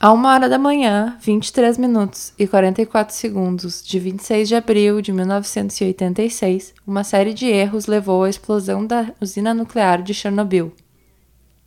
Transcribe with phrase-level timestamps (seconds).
[0.00, 5.12] A uma hora da manhã, 23 minutos e 44 segundos de 26 de abril de
[5.12, 10.72] 1986, uma série de erros levou à explosão da usina nuclear de Chernobyl.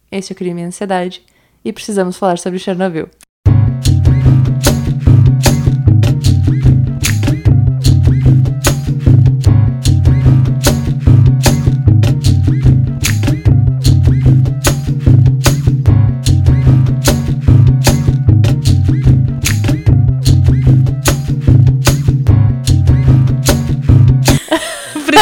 [0.09, 1.25] Esse é o crime e ansiedade,
[1.65, 3.09] e precisamos falar sobre Chernobyl.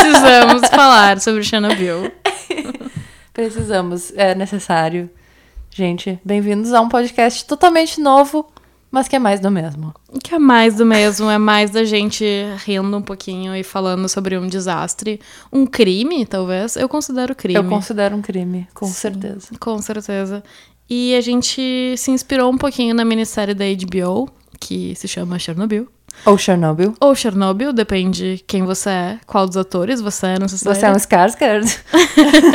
[0.10, 2.12] Precisamos falar sobre Chernobyl.
[3.32, 5.08] Precisamos, é necessário.
[5.70, 8.52] Gente, bem-vindos a um podcast totalmente novo,
[8.90, 9.94] mas que é mais do mesmo.
[10.24, 12.26] Que é mais do mesmo, é mais da gente
[12.66, 15.22] rindo um pouquinho e falando sobre um desastre.
[15.54, 16.76] Um crime, talvez.
[16.76, 17.60] Eu considero crime.
[17.60, 19.50] Eu considero um crime, com certeza.
[19.60, 20.44] Com certeza.
[20.90, 24.28] E a gente se inspirou um pouquinho na minissérie da HBO,
[24.60, 25.88] que se chama Chernobyl.
[26.26, 26.94] Ou Chernobyl.
[27.00, 30.76] Ou Chernobyl, depende quem você é, qual dos atores você é nessa série.
[30.76, 31.80] Você é um Skarsgård?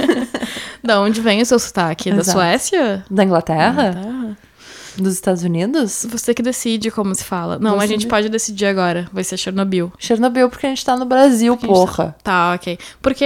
[0.83, 2.11] Da onde vem o seu sotaque?
[2.11, 2.39] Da Exato.
[2.39, 3.05] Suécia?
[3.11, 3.91] Da Inglaterra?
[3.91, 4.37] Inglaterra?
[4.99, 6.07] Dos Estados Unidos?
[6.11, 7.59] Você que decide como se fala.
[7.59, 9.09] Não, Você a gente de- pode decidir agora.
[9.13, 9.91] Vai ser Chernobyl.
[9.99, 12.15] Chernobyl, porque a gente tá no Brasil, gente porra.
[12.23, 12.79] Tá, ok.
[13.01, 13.25] Porque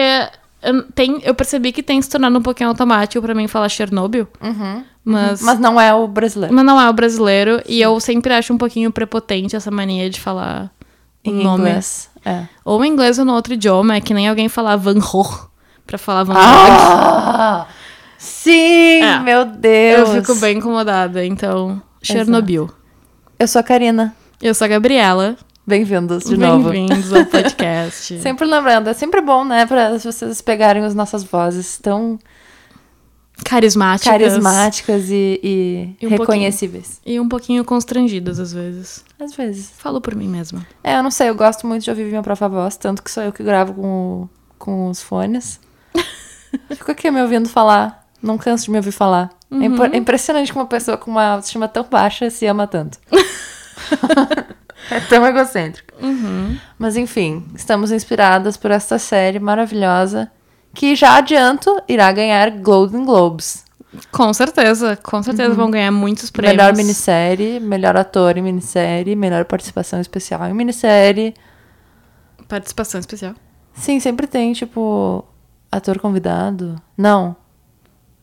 [0.62, 4.28] eu, tem, eu percebi que tem se tornado um pouquinho automático pra mim falar Chernobyl.
[5.10, 6.54] Mas, Mas não é o brasileiro.
[6.54, 7.62] mas não é o brasileiro.
[7.66, 10.70] E eu sempre acho um pouquinho prepotente essa mania de falar
[11.24, 11.60] Em nome.
[11.68, 12.10] inglês.
[12.24, 12.44] É.
[12.64, 13.96] Ou em inglês ou no outro idioma.
[13.96, 15.48] É que nem alguém falar Van Gogh
[15.86, 16.40] pra falar Van Gogh.
[16.42, 17.66] Ah!
[18.18, 19.18] Sim, É.
[19.20, 20.10] meu Eu Deus.
[20.10, 21.24] fico bem incomodada.
[21.24, 22.68] Então, Chernobyl.
[23.38, 24.14] Eu sou a Karina.
[24.42, 25.36] Eu sou a Gabriela.
[25.66, 26.70] Bem-vindos de novo.
[26.70, 28.18] Bem-vindos ao podcast.
[28.20, 32.18] Sempre lembrando, é sempre bom, né, pra vocês pegarem as nossas vozes tão
[33.44, 34.12] Carismáticas.
[34.12, 37.00] carismáticas e, e, E um reconhecíveis.
[37.06, 39.04] E um pouquinho constrangidas, às vezes.
[39.18, 39.70] Às vezes.
[39.78, 40.66] Falo por mim mesma.
[40.84, 43.22] É, eu não sei, eu gosto muito de ouvir minha própria voz, tanto que sou
[43.22, 43.86] eu que gravo com,
[44.22, 44.28] o-
[44.58, 45.60] com os fones.
[46.68, 49.30] Fico aqui me ouvindo falar, não canso de me ouvir falar.
[49.50, 52.98] É, impo- é impressionante que uma pessoa com uma autoestima tão baixa se ama tanto.
[54.90, 55.94] é tão egocêntrico.
[56.78, 60.30] Mas enfim, estamos inspiradas por esta série maravilhosa
[60.74, 63.64] que já adianto irá ganhar Golden Globes.
[64.12, 66.56] Com certeza, com certeza vão ganhar muitos prêmios.
[66.56, 71.34] Melhor minissérie, melhor ator em minissérie, melhor participação especial em minissérie.
[72.46, 73.34] Participação especial.
[73.72, 75.24] Sim, sempre tem, tipo,
[75.70, 76.80] ator convidado.
[76.96, 77.36] Não.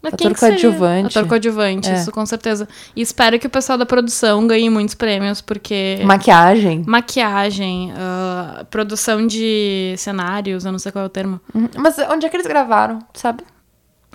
[0.06, 1.18] Mas Ator coadjuvante.
[1.18, 1.96] Ator coadjuvante, É.
[1.96, 2.68] isso com certeza.
[2.96, 6.00] E espero que o pessoal da produção ganhe muitos prêmios, porque...
[6.06, 6.84] Maquiagem.
[6.86, 11.42] Maquiagem, ah, produção de cenários, eu não sei qual é o termo.
[11.54, 11.70] Uhum.
[11.78, 13.44] Mas onde é que eles gravaram, sabe?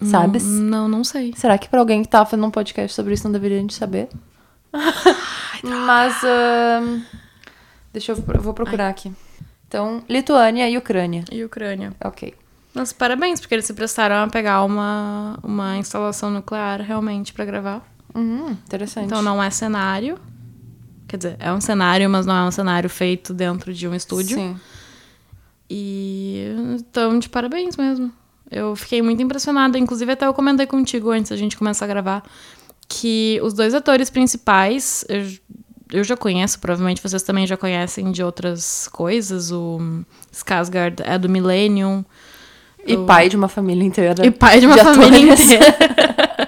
[0.03, 0.45] Sabes?
[0.47, 1.34] Não, não sei.
[1.37, 3.75] Será que pra alguém que tava fazendo um podcast sobre isso não deveria a gente
[3.75, 4.09] saber?
[5.62, 6.25] Mas.
[6.25, 7.03] ahn,
[7.93, 9.12] deixa eu, eu vou procurar aqui.
[9.69, 11.25] Então, Lituânia e Ucrânia.
[11.31, 11.93] E Ucrânia.
[12.03, 12.34] Ok.
[12.75, 17.85] Mas parabéns, porque eles se prestaram a pegar uma, uma instalação nuclear realmente pra gravar.
[18.15, 19.07] Uhum, interessante.
[19.07, 20.19] Então não é cenário.
[21.09, 24.37] Quer dizer, é um cenário, mas não é um cenário feito dentro de um estúdio.
[24.37, 24.57] Sim.
[25.69, 28.13] E então, de parabéns mesmo.
[28.51, 29.79] Eu fiquei muito impressionada.
[29.79, 32.23] Inclusive, até eu comentei contigo antes da gente começar a gravar
[32.89, 35.25] que os dois atores principais, eu,
[35.93, 39.53] eu já conheço, provavelmente vocês também já conhecem de outras coisas.
[39.53, 39.79] O
[40.33, 42.05] Skarsgård é do Millennium.
[42.87, 44.25] E pai de uma família inteira.
[44.27, 45.41] E pai de uma de família atores.
[45.41, 45.65] inteira.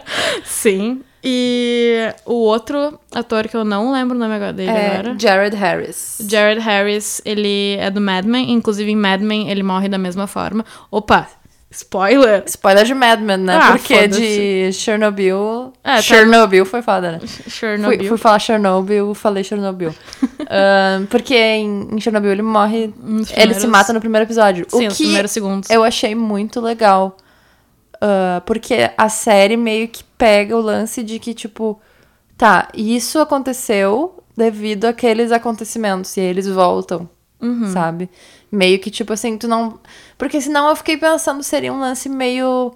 [0.44, 1.00] Sim.
[1.24, 5.16] E o outro ator que eu não lembro o nome agora dele É agora.
[5.18, 6.18] Jared Harris.
[6.28, 10.26] Jared Harris, ele é do Mad Men, inclusive em Mad Men ele morre da mesma
[10.26, 10.64] forma.
[10.90, 11.28] Opa,
[11.72, 12.44] spoiler!
[12.46, 13.56] Spoiler de Mad Men, né?
[13.60, 14.20] Ah, Porque foda-se.
[14.20, 15.72] de Chernobyl.
[15.82, 17.20] É, tá- Chernobyl foi foda, né?
[17.48, 17.98] Chernobyl.
[17.98, 19.94] Fui, fui falar Chernobyl, falei Chernobyl.
[20.48, 22.92] Ahn, porque em, em Chernobyl ele morre.
[23.02, 24.66] Nos Ele primeiros- se mata no primeiro episódio.
[24.68, 25.70] Sim, o nos que primeiros segundos.
[25.70, 27.16] eu achei muito legal.
[28.00, 31.80] Ah, porque a série meio que pega o lance de que, tipo,
[32.36, 36.16] tá, isso aconteceu devido àqueles acontecimentos.
[36.16, 37.08] E eles voltam,
[37.42, 37.72] Uhum.
[37.72, 38.08] sabe?
[38.50, 39.78] Meio que, tipo assim, tu não.
[40.16, 42.72] Porque senão eu fiquei pensando, seria um lance meio.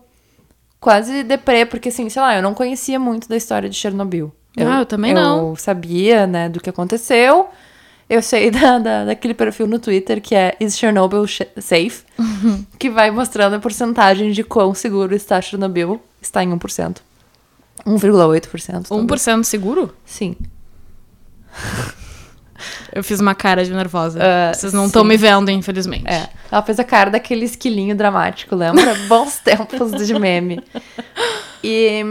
[0.81, 4.33] Quase deprê, porque assim, sei lá, eu não conhecia muito da história de Chernobyl.
[4.59, 5.57] Ah, eu também eu não.
[5.57, 7.49] sabia, né, do que aconteceu.
[8.09, 12.05] Eu sei da, da- daquele perfil no Twitter que é Is Chernobyl Safe?
[12.79, 16.01] Que vai mostrando a porcentagem de quão seguro está Chernobyl.
[16.23, 16.97] Está em 1%.
[17.87, 18.89] 1,8%.
[18.89, 18.89] talvez.
[19.23, 19.95] 1% seguro?
[20.05, 20.37] Sim.
[22.93, 24.19] Eu fiz uma cara de nervosa.
[24.23, 26.07] Ah, Vocês não estão me vendo, infelizmente.
[26.07, 26.29] É.
[26.51, 28.95] Ela fez a cara daquele esquilinho dramático, lembra?
[29.09, 30.63] Bons tempos de meme.
[31.63, 32.03] E,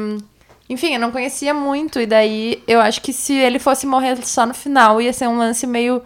[0.69, 4.45] Enfim, eu não conhecia muito, e daí eu acho que se ele fosse morrer só
[4.45, 6.01] no final, ia ser um lance meio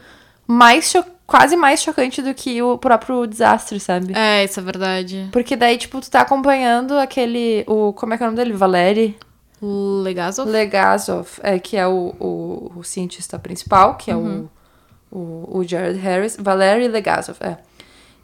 [0.47, 0.93] mais
[1.29, 4.13] quase mais chocante do que o próprio desastre, sabe?
[4.15, 5.29] É, isso é verdade.
[5.31, 7.63] Porque daí, tipo, tu tá acompanhando aquele.
[7.67, 8.57] O, como é que é o nome dele?
[8.57, 9.15] Valeri
[9.61, 10.49] Legazov?
[10.49, 14.49] Legazov, é, que é o, o, o cientista principal, que é o,
[15.11, 16.37] o, o Jared Harris.
[16.39, 17.57] Valery Legazov, é.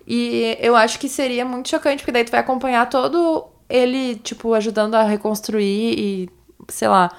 [0.08, 4.54] E eu acho que seria muito chocante, porque daí tu vai acompanhar todo ele, tipo,
[4.54, 6.30] ajudando a reconstruir e,
[6.70, 7.12] sei lá,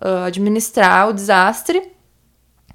[0.00, 1.90] ah, administrar o desastre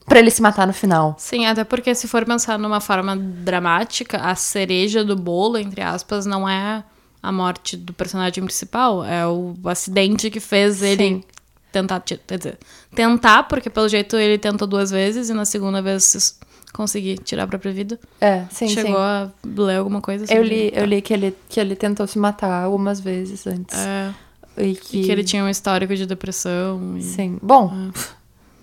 [0.05, 1.15] pra ele se matar no final.
[1.17, 6.25] Sim, até porque se for pensar numa forma dramática, a cereja do bolo, entre aspas,
[6.25, 6.83] não é
[7.21, 11.23] a morte do personagem principal, é o acidente que fez ele Sim.
[11.71, 12.57] tentar, ti- quer dizer,
[12.95, 16.39] tentar, porque pelo jeito ele tentou duas vezes e na segunda vez
[16.73, 17.99] conseguir tirar a própria vida.
[18.19, 18.97] É, sim, Chegou sim.
[18.97, 20.79] a ler alguma coisa Eu sobre- li, tá.
[20.79, 23.77] eu li que ele, que ele tentou se matar algumas vezes antes.
[23.77, 24.13] É,
[24.57, 26.97] E e que, que ele tinha um histórico de depressão.
[26.97, 27.01] E...
[27.03, 27.37] Sim.
[27.41, 27.91] Bom,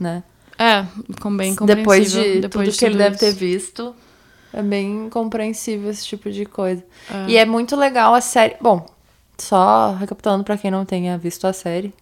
[0.01, 0.23] né?
[0.59, 0.85] É,
[1.21, 1.77] com bem Depois
[2.13, 3.39] compreensível, de depois tudo de que ele tudo deve ter isso.
[3.39, 3.95] visto,
[4.53, 6.85] é bem compreensível esse tipo de coisa.
[7.11, 7.25] É.
[7.31, 8.57] E é muito legal a série.
[8.61, 8.87] Bom,
[9.37, 11.93] só recapitulando pra quem não tenha visto a série.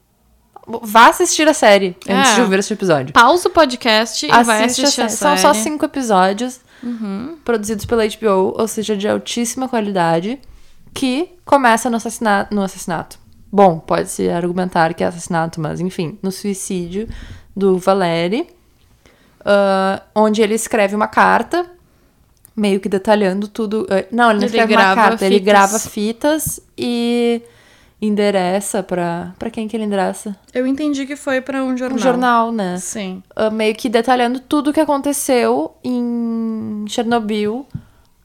[0.83, 2.35] Vá assistir a série antes É.
[2.37, 3.13] de ouvir esse episódio.
[3.13, 5.37] Pausa o podcast e vai Assiste assistir a série.
[5.39, 7.39] São só cinco episódios Uhum.
[7.45, 10.39] produzidos pela HBO, ou seja, de altíssima qualidade,
[10.93, 12.55] que começa no assassinato.
[12.55, 13.19] No assassinato.
[13.53, 17.09] Bom, pode-se argumentar que é assassinato, mas enfim, no suicídio
[17.57, 18.49] do Valeri,
[19.45, 21.65] ah, onde ele escreve uma carta,
[22.57, 23.87] meio que detalhando tudo.
[23.91, 25.47] ah, Não, ele não Ele escreve uma carta, ele fitas.
[25.47, 27.43] grava fitas e
[28.01, 29.33] endereça pra.
[29.39, 30.37] Pra quem que ele endereça?
[30.55, 31.97] Eu entendi que foi pra um jornal.
[31.99, 32.77] Um jornal, né?
[32.79, 33.23] Sim.
[33.37, 37.67] uh, meio que detalhando tudo o que aconteceu em Chernobyl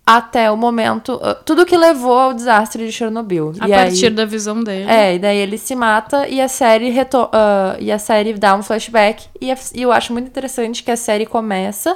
[0.06, 1.14] até o momento.
[1.16, 3.54] uh, tudo que levou ao desastre de Chernobyl.
[3.60, 4.90] A e partir aí, da visão dele.
[4.90, 8.56] É, e daí ele se mata e a série reto uh, e a série dá
[8.56, 9.26] um flashback.
[9.40, 11.96] E, a- e eu acho muito interessante que a série começa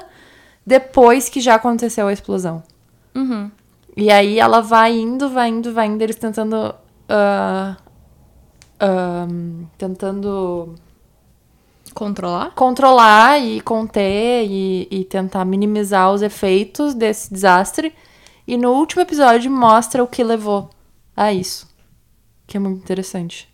[0.66, 2.64] depois que já aconteceu a explosão.
[3.14, 3.52] Uhum.
[3.96, 6.76] E aí ela vai indo, vai indo, vai indo, eles tentando.
[7.08, 7.78] ah,
[8.80, 10.76] ahn, tentando
[11.94, 12.52] Controlar?
[12.56, 17.94] controlar e conter e, e tentar minimizar os efeitos desse desastre.
[18.46, 20.70] E no último episódio mostra o que levou
[21.16, 21.68] a isso.
[22.46, 23.48] Que é muito interessante.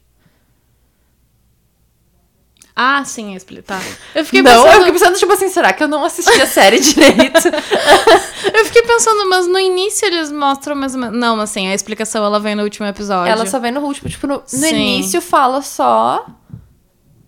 [2.75, 3.79] Ah, sim, expli- tá.
[4.15, 4.77] Eu fiquei não, eu pensando.
[4.79, 7.39] fiquei pensando, tipo assim, será que eu não assisti a série direito?
[8.53, 11.17] Eu fiquei pensando, mas no início eles mostram mais ou menos.
[11.19, 13.31] Não, mas assim, a explicação ela vem no último episódio.
[13.31, 14.09] Ela só vem no último.
[14.09, 16.25] Tipo, no, no início fala só.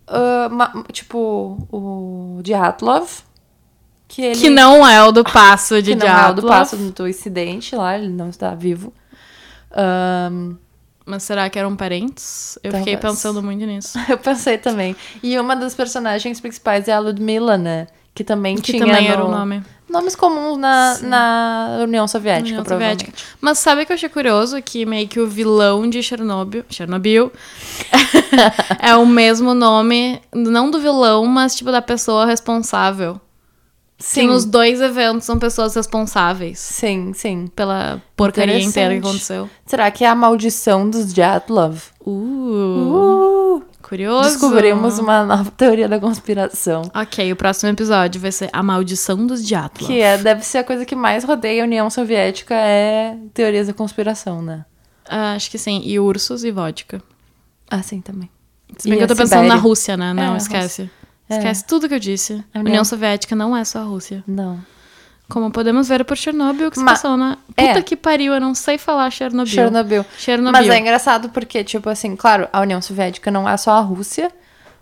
[0.08, 3.08] ah, ma- tipo, o Dyatlov.
[4.08, 4.40] Que ele.
[4.40, 6.50] Que não é o do passo de que não é o do Dyatlov.
[6.50, 8.92] passo do incidente lá, ele não está vivo.
[9.72, 10.56] Ahn,
[11.06, 12.58] Mas será que eram parentes?
[12.64, 12.84] Eu Talvez.
[12.96, 13.98] fiquei pensando muito nisso.
[14.10, 14.96] eu pensei também.
[15.22, 17.88] E uma das personagens principais é a Ludmilla, né?
[18.16, 19.64] Que também Que tinha também no- era o nome.
[19.90, 23.06] nomes comuns na, na União Soviética, União provavelmente.
[23.06, 23.28] Soviética.
[23.42, 24.62] Mas sabe o que eu achei curioso?
[24.62, 27.32] Que meio que o vilão de Chernobyl, Chernobyl
[28.80, 33.20] é o mesmo nome, não do vilão, mas tipo da pessoa responsável.
[33.98, 37.48] Que Sim, nos dois eventos são pessoas responsáveis sim, sim.
[37.56, 39.50] pela porcaria inteira que aconteceu.
[39.66, 41.78] Será que é a maldição dos Dyatlov?
[42.06, 44.30] Uh, Uh, curioso.
[44.30, 46.82] descobrimos uma nova teoria da conspiração.
[46.94, 49.88] Ok, o próximo episódio vai ser A Maldição dos Dyatlov.
[49.88, 53.74] Que é, deve ser a coisa que mais rodeia a União Soviética é teorias da
[53.74, 54.66] conspiração, né?
[55.08, 55.82] Ah, acho que sim.
[55.86, 57.02] E ursos e vodka.
[57.70, 58.30] Ah, sim, também.
[58.78, 59.56] Se bem E que eu tô pensando Sibéria?
[59.56, 60.10] na Rússia, né?
[60.10, 60.84] É, Não, a esquece.
[60.84, 61.03] É.
[61.30, 62.34] Esquece tudo que eu disse.
[62.54, 64.24] A A União- União Soviética não é só a Rússia.
[64.28, 64.60] Não.
[65.30, 67.38] Como podemos ver por Chernobyl, que se passou na...
[67.58, 67.70] é.
[67.70, 69.52] Puta que pariu, eu não sei falar Chernobyl.
[69.52, 70.06] Chernobyl.
[70.18, 70.52] Chernobyl.
[70.52, 74.32] Mas é engraçado porque, tipo assim, claro, a União Soviética não é só a Rússia,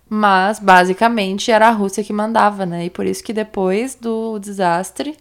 [0.10, 2.86] mas basicamente era a Rússia que mandava, né?
[2.86, 5.16] E por isso que depois do desastre.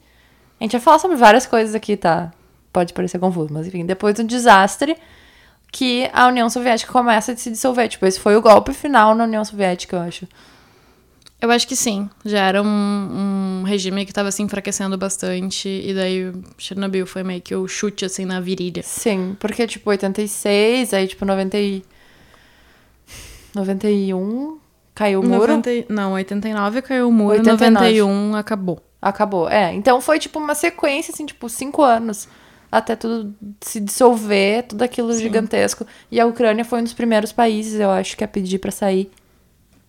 [0.59, 2.33] A gente vai falar sobre várias coisas aqui, tá?
[2.73, 4.97] Pode parecer confuso, mas enfim, depois do desastre
[5.71, 7.89] que a União Soviética começa a se dissolver.
[7.89, 10.27] Tipo, esse foi o golpe final na União Soviética, eu acho.
[11.40, 12.09] Eu acho que sim.
[12.25, 15.68] Já era um, um regime que tava se enfraquecendo bastante.
[15.68, 18.82] E daí Chernobyl foi meio que o chute, assim, na virilha.
[18.82, 21.82] Sim, porque, tipo, 86, aí, tipo, 90 e...
[23.54, 24.59] 91,
[24.94, 25.52] caiu o muro.
[25.52, 27.73] 90 e- Não, 89 caiu o muro, 89.
[28.00, 28.80] 91 acabou.
[29.00, 29.49] Acabou.
[29.49, 32.28] É, então foi tipo uma sequência, assim, tipo, cinco anos
[32.70, 35.85] até tudo se dissolver, tudo aquilo gigantesco.
[36.11, 39.11] E a Ucrânia foi um dos primeiros países, eu acho, que a pedir pra sair.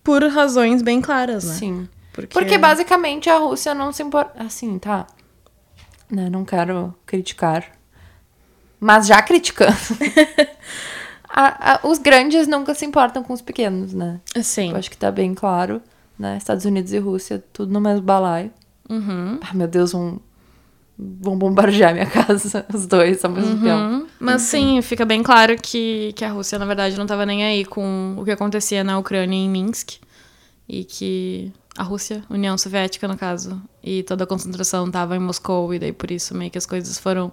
[0.02, 1.54] Por razões bem claras, né?
[1.54, 1.88] Sim.
[2.12, 4.42] Porque, Porque basicamente a Rússia não se importa.
[4.42, 5.06] Assim, tá.
[6.10, 7.64] Né, não quero criticar.
[8.78, 9.72] Mas já criticando.
[11.28, 14.20] a- a- os grandes nunca se importam com os pequenos, né?
[14.42, 14.70] Sim.
[14.70, 15.80] Eu acho que tá bem claro,
[16.18, 16.36] né?
[16.36, 18.50] Estados Unidos e Rússia, tudo no mesmo balaio.
[18.90, 19.38] Uhum.
[19.40, 20.20] Ah, meu Deus, vão,
[21.20, 23.74] vão bombardear minha casa, os dois ao mesmo tempo.
[23.74, 24.06] Uhum.
[24.20, 27.64] Mas sim, fica bem claro que, que a Rússia, na verdade, não tava nem aí
[27.64, 29.94] com o que acontecia na Ucrânia e em Minsk.
[30.68, 35.72] E que a Rússia, União Soviética, no caso, e toda a concentração tava em Moscou,
[35.74, 37.32] e daí por isso meio que as coisas foram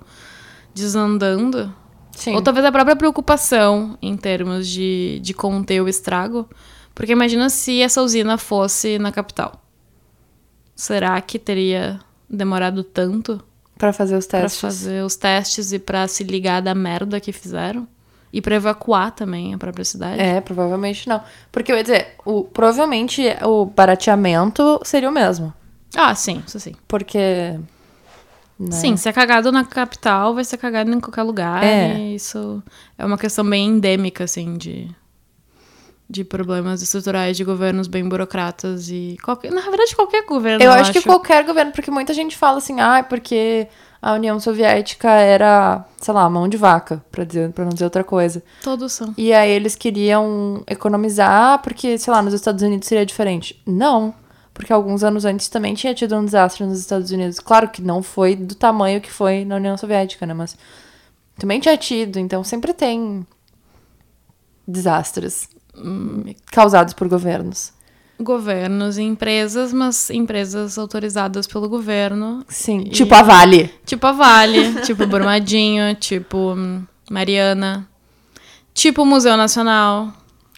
[0.74, 1.74] desandando.
[2.16, 2.36] Sim.
[2.36, 6.50] Ou talvez a própria preocupação em termos de, de conter o estrago.
[6.94, 9.64] Porque imagina se essa usina fosse na capital.
[10.76, 12.00] Será que teria
[12.30, 13.42] demorado tanto
[13.80, 14.62] Pra fazer os Pra testes.
[14.62, 17.88] fazer os testes e pra se ligar da merda que fizeram?
[18.32, 20.22] E pra evacuar também a própria cidade?
[20.22, 21.20] É, provavelmente não.
[21.52, 25.52] Porque eu ia dizer, o, provavelmente o barateamento seria o mesmo.
[25.96, 26.76] Ah, sim, isso sim.
[26.88, 27.18] Porque.
[28.60, 28.72] né?
[28.72, 31.64] Sim, se é cagado na capital, vai ser cagado em qualquer lugar.
[31.64, 31.98] É.
[31.98, 32.62] E isso
[32.98, 34.88] é uma questão bem endêmica, assim, de,
[36.10, 39.16] de problemas estruturais de governos bem burocratas e.
[39.24, 40.64] Qualquer, na verdade, qualquer governo.
[40.64, 43.68] Eu acho que qualquer governo, porque muita gente fala assim, ah, porque
[44.02, 48.04] a União Soviética era, sei lá, mão de vaca, pra, dizer, pra não dizer outra
[48.04, 48.42] coisa.
[48.64, 49.14] Todos são.
[49.16, 53.62] E aí eles queriam economizar porque, sei lá, nos Estados Unidos seria diferente.
[53.64, 54.14] Não,
[54.52, 57.40] porque alguns anos antes também tinha tido um desastre nos Estados Unidos.
[57.40, 60.34] Claro que não foi do tamanho que foi na União Soviética, né?
[60.34, 60.58] Mas
[61.38, 63.28] também tinha tido, então sempre tem
[64.68, 65.48] desastres
[66.52, 67.72] causados por governos.
[68.20, 72.44] Governos e empresas, mas empresas autorizadas pelo governo.
[72.50, 73.74] Sim, E- tipo a Vale.
[73.86, 77.88] Tipo a Vale, tipo Brumadinho, tipo hum, Mariana,
[78.74, 80.12] tipo Museu Nacional.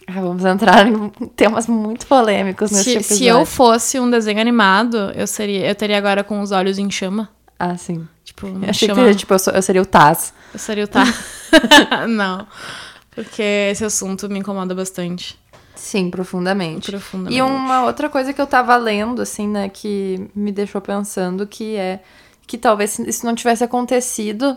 [0.08, 3.16] Ah, vamos entrar em temas muito polêmicos nesse Se, episódio.
[3.18, 6.90] se eu fosse um desenho animado, eu seria, eu teria agora com os olhos em
[6.90, 7.28] chama.
[7.56, 8.06] Ah, sim.
[8.24, 10.34] Tipo, Eu achei que chama- seria, tipo, eu, sou- eu seria o Taz.
[10.52, 11.04] eu seria o tá.
[12.08, 12.44] Não.
[13.14, 15.38] Porque esse assunto me incomoda bastante.
[15.74, 16.90] Sim, profundamente.
[16.90, 17.38] Profundamente.
[17.38, 21.76] E uma outra coisa que eu tava lendo, assim, né, que me deixou pensando, que
[21.76, 22.00] é
[22.46, 24.56] que talvez se isso não tivesse acontecido,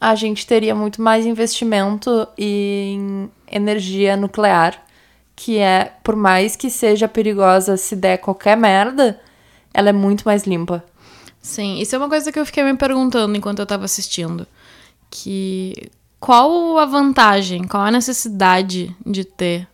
[0.00, 4.82] a gente teria muito mais investimento em energia nuclear,
[5.36, 9.20] que é, por mais que seja perigosa se der qualquer merda,
[9.72, 10.84] ela é muito mais limpa.
[11.40, 14.46] Sim, isso é uma coisa que eu fiquei me perguntando enquanto eu tava assistindo.
[15.10, 15.90] Que
[16.20, 19.66] qual a vantagem, qual a necessidade de ter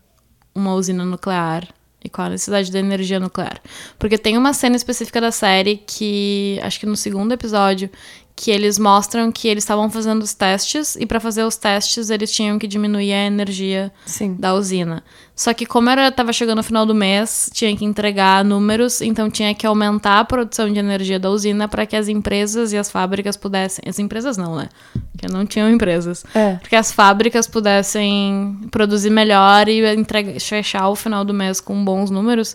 [0.55, 1.69] uma usina nuclear
[2.03, 3.61] e qual a necessidade da energia nuclear?
[3.99, 7.91] Porque tem uma cena específica da série que acho que no segundo episódio
[8.38, 12.31] que eles mostram que eles estavam fazendo os testes e para fazer os testes eles
[12.31, 14.37] tinham que diminuir a energia Sim.
[14.38, 15.02] da usina.
[15.35, 19.31] Só que como era tava chegando no final do mês, tinha que entregar números, então
[19.31, 22.90] tinha que aumentar a produção de energia da usina para que as empresas e as
[22.90, 24.69] fábricas pudessem, as empresas não, né?
[25.12, 26.23] Porque não tinham empresas.
[26.35, 26.57] É.
[26.57, 32.11] Porque as fábricas pudessem produzir melhor e entregar, fechar o final do mês com bons
[32.11, 32.55] números.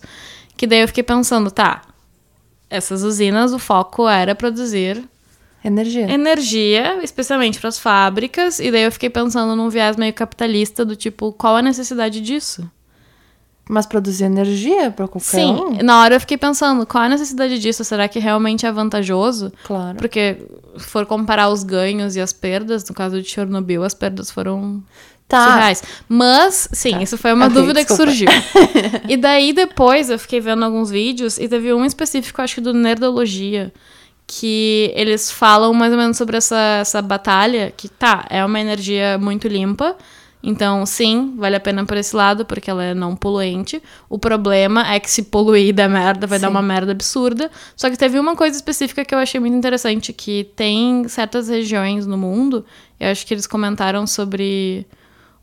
[0.56, 1.82] Que daí eu fiquei pensando, tá,
[2.70, 5.04] essas usinas, o foco era produzir
[5.64, 6.12] Energia.
[6.12, 10.96] energia, especialmente para as fábricas, e daí eu fiquei pensando num viés meio capitalista do
[10.96, 12.70] tipo, qual a necessidade disso?
[13.70, 15.84] Mas produzir energia pra qualquer Sim, um?
[15.84, 17.84] na hora eu fiquei pensando, qual a necessidade disso?
[17.86, 19.52] Será que realmente é vantajoso?
[19.64, 19.98] Claro.
[19.98, 20.38] Porque
[20.78, 24.84] se for comparar os ganhos e as perdas, no caso de Chernobyl, as perdas foram
[25.28, 25.46] Tá.
[25.54, 25.84] surreais.
[26.10, 28.12] Mas, sim, isso foi uma Ok, dúvida que desculpa.
[28.12, 28.28] surgiu.
[29.08, 32.74] e daí depois eu fiquei vendo alguns vídeos e teve um específico, acho que do
[32.74, 33.72] Nerdologia,
[34.34, 39.18] que eles falam mais ou menos sobre essa, essa batalha, que tá, é uma energia
[39.18, 39.98] muito limpa.
[40.42, 43.84] Então, sim, vale a pena por esse lado, porque ela é não poluente.
[44.10, 46.54] O problema é que se poluir da merda, vai dar Sim.
[46.54, 47.52] uma merda absurda.
[47.76, 52.08] Só que teve uma coisa específica que eu achei muito interessante, que tem certas regiões
[52.08, 52.66] no mundo,
[53.02, 54.88] eu acho que eles comentaram sobre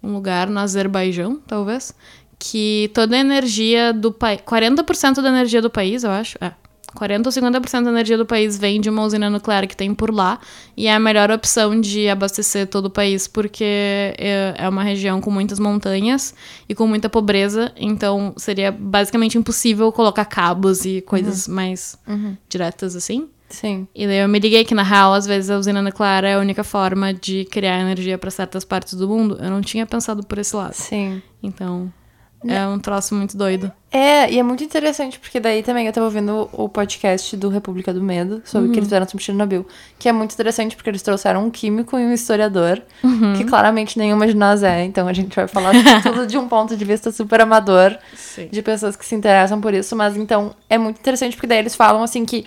[0.02, 1.94] um lugar no Azerbaijão, talvez,
[2.38, 6.52] que toda a energia do país, 40% da energia do país, eu acho, é,
[6.98, 10.12] 40 ou 50% da energia do país vem de uma usina nuclear que tem por
[10.12, 10.38] lá,
[10.76, 15.20] e é a melhor opção de abastecer todo o país, porque é é uma região
[15.20, 16.34] com muitas montanhas
[16.68, 21.98] e com muita pobreza, então seria basicamente impossível colocar cabos e coisas mais
[22.48, 23.28] diretas assim.
[23.48, 23.88] Sim.
[23.94, 26.38] E daí eu me liguei que, na real, às vezes a usina nuclear é a
[26.38, 29.38] única forma de criar energia para certas partes do mundo.
[29.40, 30.74] Eu não tinha pensado por esse lado.
[30.74, 31.22] Sim.
[31.42, 31.90] Então,
[32.46, 33.72] é um troço muito doido.
[33.90, 37.92] É, e é muito interessante, porque daí também eu tava ouvindo o podcast do República
[37.92, 39.66] do Medo, sobre o que eles fizeram sobre Chernobyl.
[39.98, 42.80] Que é muito interessante, porque eles trouxeram um químico e um historiador,
[43.36, 44.84] que claramente nenhuma de nós é.
[44.84, 48.48] Então a gente vai falar tudo de um ponto de vista super amador, Sim.
[48.52, 49.96] de pessoas que se interessam por isso.
[49.96, 52.46] Mas então é muito interessante, porque daí eles falam assim que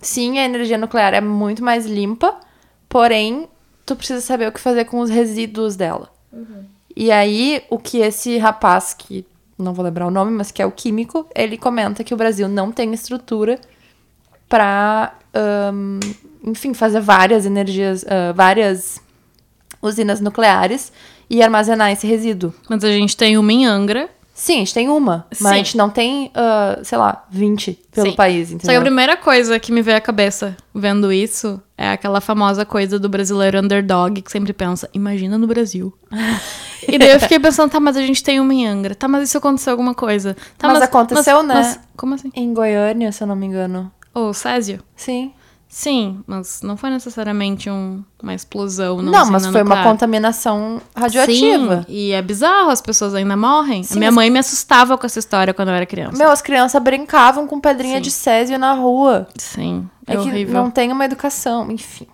[0.00, 2.36] sim, a energia nuclear é muito mais limpa,
[2.88, 3.48] porém,
[3.84, 6.10] tu precisa saber o que fazer com os resíduos dela.
[6.96, 9.26] E aí, o que esse rapaz, que
[9.58, 12.48] não vou lembrar o nome, mas que é o químico, ele comenta que o Brasil
[12.48, 13.58] não tem estrutura
[14.48, 15.14] para,
[15.72, 15.98] um,
[16.44, 19.00] enfim, fazer várias energias, uh, várias
[19.80, 20.92] usinas nucleares
[21.28, 22.52] e armazenar esse resíduo.
[22.68, 24.08] Mas a gente tem uma em Angra.
[24.34, 25.46] Sim, a gente tem uma, mas Sim.
[25.46, 28.16] a gente não tem, uh, sei lá, 20 pelo Sim.
[28.16, 28.80] país, Só que a entendeu?
[28.80, 33.60] primeira coisa que me veio à cabeça vendo isso é aquela famosa coisa do brasileiro
[33.60, 35.96] underdog que sempre pensa, imagina no Brasil.
[36.88, 38.96] e daí eu fiquei pensando, tá, mas a gente tem uma em Angra.
[38.96, 40.36] Tá, mas se aconteceu alguma coisa?
[40.58, 41.80] Tá, Mas aconteceu, né?
[41.96, 42.32] como assim?
[42.34, 43.90] Em Goiânia, se eu não me engano.
[44.12, 44.80] Ô, Césio?
[44.96, 45.32] Sim.
[45.76, 48.98] Sim, mas não foi necessariamente um- uma explosão.
[49.02, 49.84] Não, Não, mas usina foi uma nuclear.
[49.88, 51.78] contaminação radioativa.
[51.78, 53.82] Sim, e é bizarro, as pessoas ainda morrem.
[53.82, 56.16] Sim, a minha mas- mãe me assustava com essa história quando eu era criança.
[56.16, 58.02] Meu, as crianças brincavam com pedrinha Sim.
[58.02, 59.26] de césio na rua.
[59.36, 60.54] Sim, É, é, horrível.
[60.54, 62.06] não tem uma educação, enfim.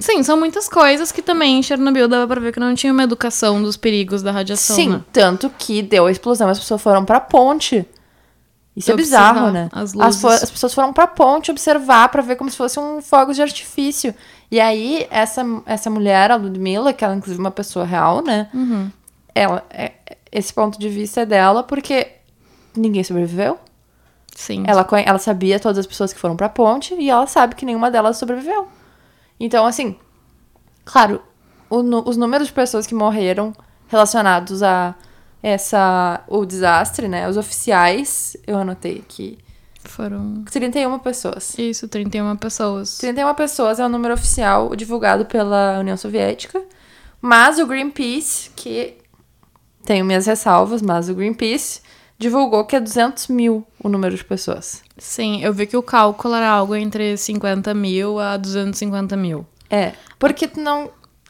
[0.00, 3.04] Sim, são muitas coisas que também em Chernobyl dava pra ver que não tinha uma
[3.04, 5.00] educação dos perigos da radiação, Sim, né?
[5.12, 7.86] tanto que deu a explosão, as pessoas foram pra ponte.
[8.78, 9.68] Isso é Observar bizarro, né?
[9.72, 10.24] as luzes.
[10.24, 14.14] as pessoas foram pra ponte observar pra ver como se fosse um fogo de artifício.
[14.50, 18.48] E aí, essa, essa mulher, a Ludmilla, que ela é inclusive uma pessoa real, né?
[18.54, 18.90] Uhum.
[19.34, 19.92] Ela, é-
[20.30, 22.06] esse ponto de vista é dela porque
[22.76, 23.58] ninguém sobreviveu.
[24.36, 24.62] Sim.
[24.66, 27.90] Ela, ela sabia todas as pessoas que foram pra ponte e ela sabe que nenhuma
[27.90, 28.68] delas sobreviveu.
[29.40, 29.96] Então, assim,
[30.84, 31.20] claro,
[31.68, 33.52] o os números de pessoas que morreram
[33.88, 34.94] relacionados a
[35.42, 37.28] essa o desastre, né?
[37.28, 39.38] Os oficiais, eu anotei aqui,
[39.88, 40.44] Foram.
[40.44, 41.58] 31 pessoas.
[41.58, 42.98] Isso, 31 pessoas.
[42.98, 46.62] 31 pessoas é o número oficial divulgado pela União Soviética.
[47.20, 48.96] Mas o Greenpeace, que
[49.84, 51.80] tenho minhas ressalvas, mas o Greenpeace
[52.18, 54.82] divulgou que é 200 mil o número de pessoas.
[54.96, 59.46] Sim, eu vi que o cálculo era algo entre 50 mil a 250 mil.
[59.70, 60.60] É, porque tu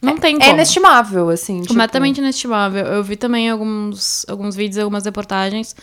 [0.01, 0.13] não.
[0.13, 0.51] Não tem É como.
[0.53, 1.57] inestimável, assim.
[1.61, 2.85] tipo- Completamente inestimável.
[2.85, 5.75] Eu vi também alguns, alguns vídeos, algumas reportagens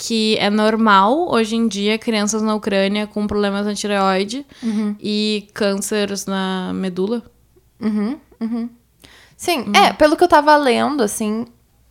[0.00, 4.46] que é normal hoje em dia crianças na Ucrânia com problemas na tireoide
[5.00, 7.22] e cânceres na medula.
[7.80, 8.70] Uhum, uhum.
[9.36, 11.46] Sim, é, pelo que eu tava lendo, assim,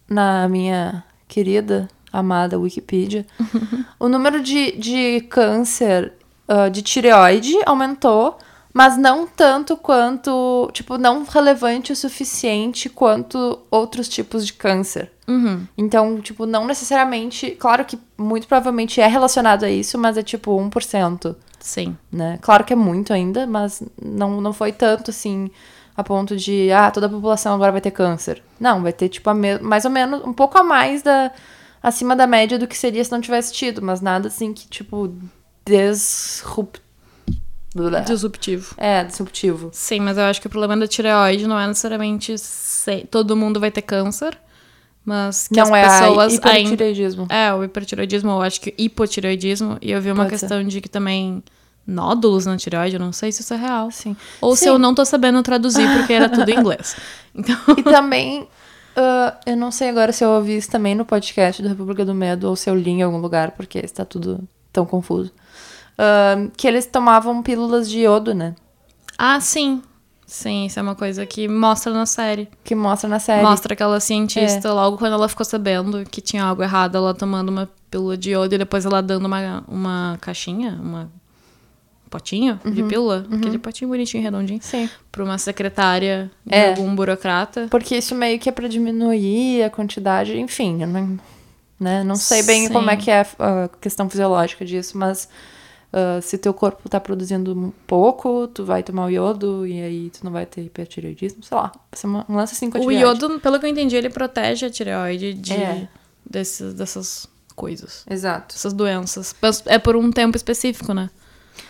[0.09, 3.25] na minha querida, amada Wikipedia,
[3.99, 6.13] o número de, de câncer
[6.47, 8.37] ah, de tireoide aumentou,
[8.73, 15.11] mas não tanto quanto, tipo, não relevante o suficiente quanto outros tipos de câncer.
[15.27, 15.67] Uhum.
[15.77, 20.51] Então, tipo, não necessariamente, claro que muito provavelmente é relacionado a isso, mas é tipo
[20.51, 21.35] 1%.
[21.59, 21.97] Sim.
[22.11, 22.39] né?
[22.41, 25.49] Claro que é muito ainda, mas não, não foi tanto assim
[25.95, 28.43] a ponto de, ah, toda a população agora vai ter câncer.
[28.59, 29.29] Não, vai ter tipo
[29.61, 31.03] mais ou menos um pouco a mais
[31.81, 35.11] acima da média do que seria se não tivesse tido, mas nada assim que tipo
[37.75, 38.05] disrupt...
[38.07, 38.75] Disruptivo.
[38.77, 39.69] É, disruptivo.
[39.73, 43.59] Sim, mas eu acho que o problema da tireoide não é necessariamente se- todo mundo
[43.59, 44.37] vai ter câncer,
[45.05, 46.59] mas que não as é pessoas a ainda.
[46.73, 47.27] hipertireoidismo.
[47.29, 50.89] É, o hipertireoidismo, eu acho que hipotireoidismo, e eu vi uma Pode questão de que
[50.89, 51.43] também
[51.85, 53.89] nódulos na tireoide, eu não sei se isso é real.
[53.91, 54.15] Sim.
[54.41, 54.69] Ou se Sim.
[54.69, 56.95] eu não tô sabendo traduzir porque era tudo em inglês.
[57.33, 58.45] Então, E também,
[58.95, 62.13] ah, eu não sei agora se eu ouvi isso também no podcast do República do
[62.13, 65.31] Medo ou se eu li em algum lugar, porque está tudo tão confuso.
[66.55, 68.55] Que eles tomavam pílulas de iodo, né?
[69.17, 69.81] ah, sim.
[70.27, 72.49] Sim, isso é uma coisa que mostra na série.
[72.63, 73.41] Que mostra na série.
[73.41, 77.69] Mostra aquela cientista, logo quando ela ficou sabendo que tinha algo errado, ela tomando uma
[77.89, 81.09] pílula de iodo e depois ela dando uma, uma caixinha, uma
[82.09, 84.89] potinho de pílula, aquele potinho bonitinho, redondinho, Sim.
[85.11, 86.69] pra uma secretária de É.
[86.71, 87.67] algum burocrata.
[87.71, 91.17] Porque isso meio que é pra diminuir a quantidade, enfim, eu não,
[91.79, 92.73] né, não sei bem Sim.
[92.73, 95.27] como é que é a questão fisiológica disso, mas
[95.93, 100.09] ah, se teu corpo tá produzindo um pouco, tu vai tomar o iodo e aí
[100.09, 101.67] tu não vai ter hipertireoidismo, sei lá.
[101.91, 104.09] Vai ser uma- um lance assim com a O iodo, pelo que eu entendi, ele
[104.09, 105.87] protege a tireoide de, É.
[106.29, 108.53] desses, dessas coisas, Exato.
[108.53, 109.35] dessas doenças.
[109.41, 111.09] Mas É por um tempo específico, né?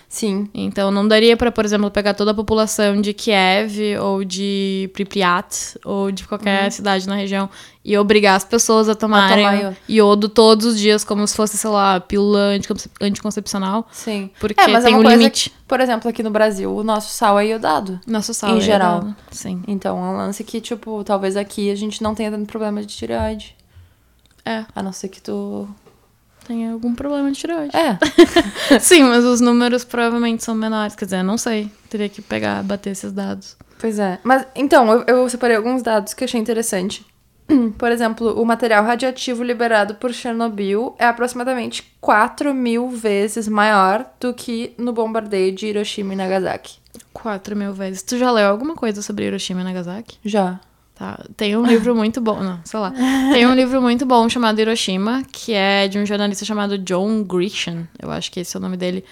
[0.10, 0.50] Sim.
[0.54, 5.78] Então não daria pra, por exemplo, pegar toda a população de Kiev ou de Pripyat
[5.84, 7.50] ou de qualquer cidade na região
[7.84, 10.30] e obrigar as pessoas a tomarem tomar iodo.
[10.30, 13.86] todos os dias como se fosse, sei lá, pílula anticoncep- anticoncepcional.
[13.92, 14.30] Sim.
[14.40, 15.50] Porque é, mas tem é uma um coisa limite.
[15.50, 18.00] que, por exemplo, aqui no Brasil, o nosso sal é iodado.
[18.08, 18.96] Nosso sal Em é geral.
[19.00, 19.16] iodado.
[19.32, 19.62] Sim.
[19.68, 22.88] Então, é um lance que, tipo, talvez aqui a gente não tenha tanto problema de
[22.88, 23.56] tireoide.
[24.46, 25.68] É, A não ser que tu.
[26.48, 27.76] Tem algum problema de tireoide.
[27.76, 27.98] É.
[28.80, 30.96] Sim, mas os números provavelmente são menores.
[30.96, 31.70] Quer dizer, não sei.
[31.90, 33.58] Teria que pegar, bater esses dados.
[33.80, 34.20] Pois é.
[34.24, 37.06] Mas, então, eu, eu separei alguns dados que eu achei interessante.
[37.78, 44.34] Por exemplo, o material radioativo liberado por Chernobyl é aproximadamente 4 mil vezes maior do
[44.34, 46.78] que no bombardeio de Hiroshima e Nagasaki.
[47.14, 48.04] Quatro mil vezes.
[48.04, 50.18] Tu já leu alguma coisa sobre Hiroshima e Nagasaki?
[50.24, 50.60] Já.
[50.98, 51.24] Tá?
[51.36, 52.92] Tem um livro muito bom, não, sei lá.
[53.32, 57.88] Tem um livro muito bom chamado Hiroshima, que é de um jornalista chamado John Grisham,
[58.02, 59.06] eu acho que esse é o nome dele,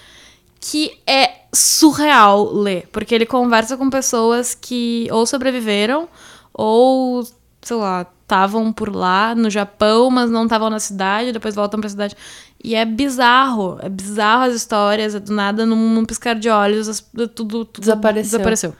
[0.59, 6.09] que é surreal ler, porque ele conversa com pessoas que ou sobreviveram
[6.51, 7.23] ou,
[7.61, 11.87] sei lá, estavam por lá no Japão, mas não estavam na cidade, depois voltam pra
[11.87, 12.15] cidade.
[12.63, 17.03] E é bizarro, é bizarro as histórias, é do nada, num, num piscar de olhos,
[17.35, 18.23] tudo, tudo Desapareceu.
[18.23, 18.75] desapareceu.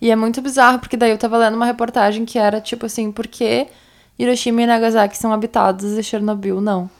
[0.00, 3.12] E é muito bizarro, porque daí eu tava lendo uma reportagem que era tipo assim,
[3.12, 3.68] por que
[4.18, 6.90] Hiroshima e Nagasaki são habitados e Chernobyl não?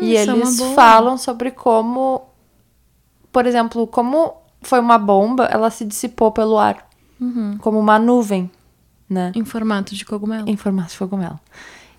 [0.00, 0.74] e isso é eles boa.
[0.74, 2.22] falam sobre como,
[3.32, 6.88] por exemplo, como foi uma bomba, ela se dissipou pelo ar.
[7.20, 7.56] Uhum.
[7.58, 8.50] Como uma nuvem,
[9.08, 9.30] né?
[9.34, 10.48] Em formato de cogumelo.
[10.48, 11.38] Em formato de cogumelo.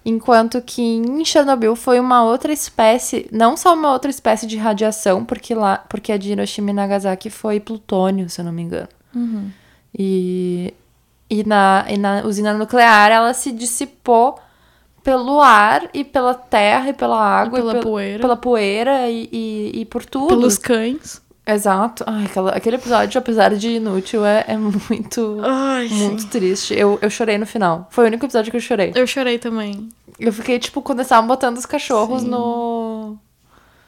[0.03, 5.23] Enquanto que em Chernobyl foi uma outra espécie, não só uma outra espécie de radiação,
[5.23, 8.89] porque lá, porque a de Hiroshima e Nagasaki foi plutônio, se eu não me engano.
[9.97, 10.73] E,
[11.29, 14.39] e, na, e na usina nuclear ela se dissipou
[15.03, 18.19] pelo ar e pela terra e pela água pela pel- poeira.
[18.19, 20.27] pela poeira e, e, e por tudo.
[20.27, 21.21] Pelos cães.
[21.45, 22.03] Exato.
[22.07, 26.73] Ai, aquela- aquele episódio, apesar de inútil, é, é muito, Ai, muito triste.
[26.75, 27.87] Eu, eu chorei no final.
[27.89, 28.91] Foi o único episódio que eu chorei.
[28.95, 29.89] Eu chorei também.
[30.19, 32.29] Eu fiquei, tipo, quando eles estavam botando os cachorros Sim.
[32.29, 33.17] no.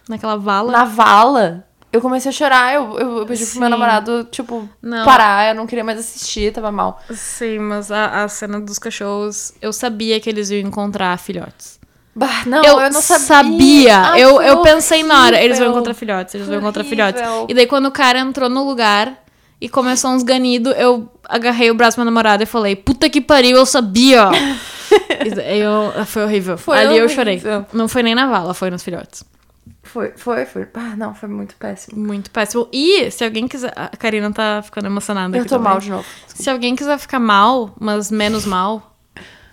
[0.09, 0.71] Naquela vala.
[0.71, 1.63] na vala.
[1.93, 3.69] Eu comecei a chorar, eu, eu, eu pedi pro meu Sim.
[3.69, 5.05] namorado, tipo, Não.
[5.05, 6.99] parar, eu não queria mais assistir, tava mal.
[7.13, 11.79] Sim, mas a, a cena dos cachorros, eu sabia que eles iam encontrar filhotes.
[12.15, 13.25] Bah, não, eu, eu, não sabia.
[13.25, 13.97] sabia.
[13.99, 17.21] Ai, eu, eu pensei na hora, eles vão encontrar filhotes, eles vão encontrar filhotes.
[17.47, 19.23] E daí quando o cara entrou no lugar
[19.61, 23.21] e começou uns ganidos, eu agarrei o braço do meu namorado e falei, puta que
[23.21, 24.29] pariu, eu sabia.
[25.47, 26.55] Eu, foi horrível.
[26.57, 27.09] Foi Ali eu horrível.
[27.09, 27.41] chorei.
[27.73, 29.23] Não foi nem na vala, foi nos filhotes.
[29.83, 30.67] Foi, foi, foi.
[30.73, 32.03] Ah, não, foi muito péssimo.
[32.03, 32.67] Muito péssimo.
[32.71, 33.71] E se alguém quiser.
[33.75, 35.63] A Karina tá ficando emocionada Eu tô também.
[35.65, 36.05] mal de novo.
[36.27, 38.95] Se alguém quiser ficar mal, mas menos mal,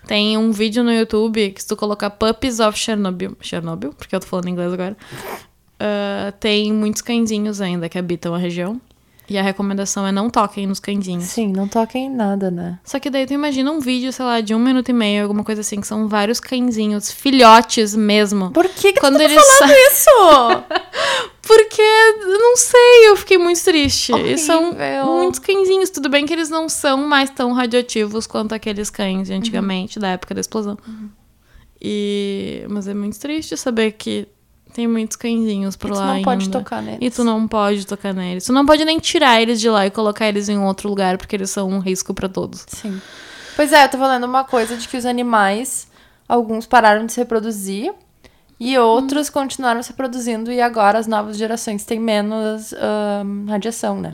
[0.07, 4.19] tem um vídeo no YouTube que se tu colocar Puppies of Chernobyl, Chernobyl, porque eu
[4.19, 4.95] tô falando inglês agora,
[5.79, 8.79] ah, tem muitos cãezinhos ainda que habitam a região.
[9.31, 11.23] E a recomendação é não toquem nos cãezinhos.
[11.23, 12.77] Sim, não toquem em nada, né?
[12.83, 15.41] Só que daí tu imagina um vídeo, sei lá, de um minuto e meio, alguma
[15.41, 18.51] coisa assim, que são vários cãezinhos, filhotes mesmo.
[18.51, 20.09] Por que, que Quando tu tá eles falando isso?
[21.47, 21.81] Porque,
[22.41, 24.11] não sei, eu fiquei muito triste.
[24.11, 25.89] E são muitos cãezinhos.
[25.89, 30.09] Tudo bem que eles não são mais tão radioativos quanto aqueles cães de antigamente, da
[30.09, 30.77] época da explosão.
[31.81, 32.65] E...
[32.67, 34.27] Mas é muito triste saber que
[34.71, 36.59] tem muitos cãezinhos por E tu lá não pode ainda.
[36.59, 36.99] tocar neles.
[37.01, 38.45] E tu não pode tocar neles.
[38.45, 41.35] Tu não pode nem tirar eles de lá e colocar eles em outro lugar, porque
[41.35, 42.65] eles são um risco pra todos.
[42.67, 42.99] Sim.
[43.55, 45.87] Pois é, eu tava lendo uma coisa de que os animais,
[46.27, 47.93] alguns pararam de se reproduzir
[48.59, 54.13] e outros continuaram se reproduzindo e agora as novas gerações têm menos ahn, radiação, né?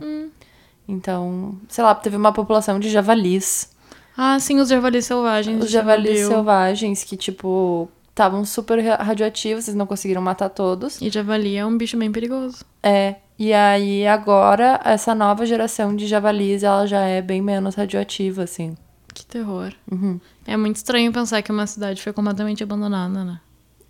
[0.87, 3.69] Então, sei lá, teve uma população de javalis.
[4.17, 5.59] Ah, sim, os javalis selvagens.
[5.59, 10.99] Os de javalis selvagens que, tipo, estavam super radioativos, eles não conseguiram matar todos.
[10.99, 12.65] E javali é um bicho bem perigoso.
[12.81, 13.15] É.
[13.37, 18.75] E aí agora essa nova geração de javalis, ela já é bem menos radioativa, assim.
[19.13, 19.71] Que terror.
[19.91, 20.19] Uhum.
[20.47, 23.39] É muito estranho pensar que uma cidade foi completamente abandonada, né?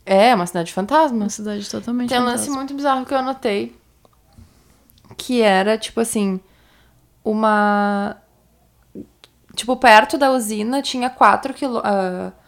[0.05, 1.17] É, uma cidade fantasma.
[1.17, 3.75] Uma cidade totalmente Tem um lance muito bizarro que eu anotei.
[5.17, 6.39] Que era, tipo assim,
[7.23, 8.17] uma.
[9.55, 11.91] Tipo, perto da usina tinha 4 quilômetros.
[11.91, 12.46] Uh ah,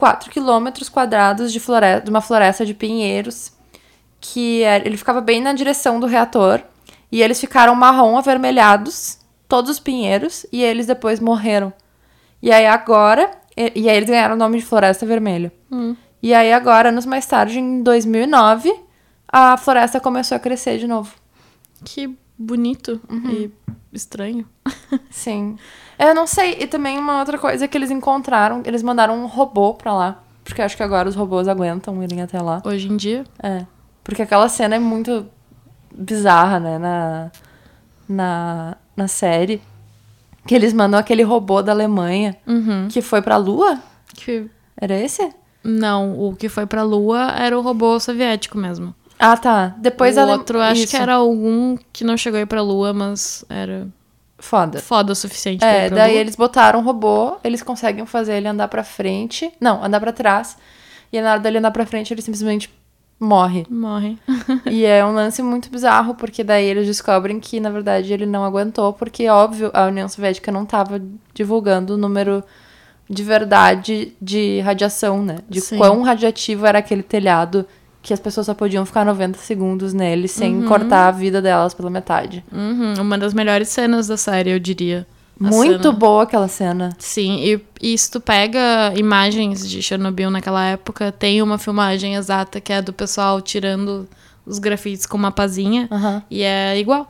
[0.00, 3.52] 4 quilômetros quadrados de, floresta, de uma floresta de pinheiros,
[4.18, 6.62] que era, ele ficava bem na direção do reator,
[7.12, 11.70] e eles ficaram marrom avermelhados, todos os pinheiros, e eles depois morreram.
[12.42, 15.52] E aí agora, e, e aí eles ganharam o nome de Floresta Vermelha.
[15.70, 15.94] Hum.
[16.22, 18.72] E aí agora, anos mais tarde, em 2009,
[19.28, 21.14] a floresta começou a crescer de novo.
[21.84, 23.30] Que bonito uhum.
[23.30, 23.52] e
[23.92, 24.48] estranho.
[25.10, 25.58] Sim.
[26.00, 26.56] Eu não sei.
[26.60, 30.22] E também uma outra coisa que eles encontraram, eles mandaram um robô pra lá.
[30.42, 32.62] Porque acho que agora os robôs aguentam irem até lá.
[32.64, 33.64] Hoje em dia, É.
[34.02, 35.26] Porque aquela cena é muito
[35.94, 36.78] bizarra, né?
[36.78, 37.30] Na,
[38.08, 39.60] na, na série.
[40.46, 43.78] Que eles mandam aquele robô da Alemanha uhum, que foi pra Lua?
[44.14, 44.46] que
[44.80, 45.30] Era esse?
[45.62, 48.94] não, o que foi pra Lua era o robô soviético mesmo.
[49.18, 49.74] Ah, tá.
[49.76, 50.90] Depois o Ale- outro, acho Isso.
[50.90, 53.86] que era algum que não chegou aí pra Lua, mas era
[54.40, 54.80] Foda.
[54.80, 58.48] foda o suficiente pra É, pra daí eles botaram um robô, eles conseguem fazer ele
[58.48, 59.52] andar pra frente.
[59.60, 60.56] Não, andar pra trás.
[61.12, 62.70] E na hora dele andar pra frente, ele simplesmente
[63.18, 63.66] morre.
[63.68, 64.18] Morre.
[64.66, 68.44] e é um lance muito bizarro, porque daí eles descobrem que, na verdade, ele não
[68.44, 71.02] aguentou, porque, óbvio, a União Soviética não tava
[71.34, 72.42] divulgando o número
[73.08, 75.38] de verdade de radiação, né?
[75.48, 75.76] De Sim.
[75.76, 77.66] quão radiativo era aquele telhado
[78.02, 80.28] que as pessoas só podiam ficar 90 segundos nele Uhum.
[80.28, 82.42] sem cortar a vida delas pela metade.
[82.50, 85.06] Uhum, uma das melhores cenas da série, eu diria.
[85.38, 85.92] a Muito cena.
[85.92, 86.90] boa aquela cena.
[86.98, 87.60] Sim, e,
[87.92, 92.80] e se tu pega imagens de Chernobyl naquela época, tem uma filmagem exata que é
[92.82, 94.06] do pessoal tirando
[94.46, 95.88] os grafites com uma pazinha.
[95.90, 96.22] Aham.
[96.30, 97.08] E é igual.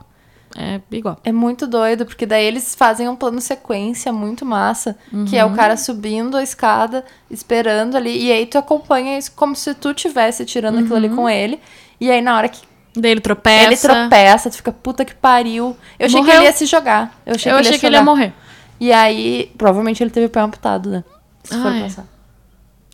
[0.57, 1.17] É igual.
[1.25, 4.97] É muito doido, porque daí eles fazem um plano sequência muito massa,
[5.29, 9.55] que é o cara subindo a escada, esperando ali, e aí tu acompanha isso como
[9.55, 11.61] se tu tivesse tirando aquilo ali com ele.
[12.01, 13.65] E aí na hora que Daí ele tropeça.
[13.67, 15.77] ele tropeça, tu fica puta que pariu.
[15.97, 16.41] Eu achei que Morreu.
[16.41, 17.17] ele ia se jogar.
[17.25, 18.33] Eu achei, Eu que, ele achei ia que ele ia morrer.
[18.81, 21.05] E aí, provavelmente ele teve o pé amputado, né?
[21.45, 21.83] Se for Ah, é.
[21.83, 22.07] pensar.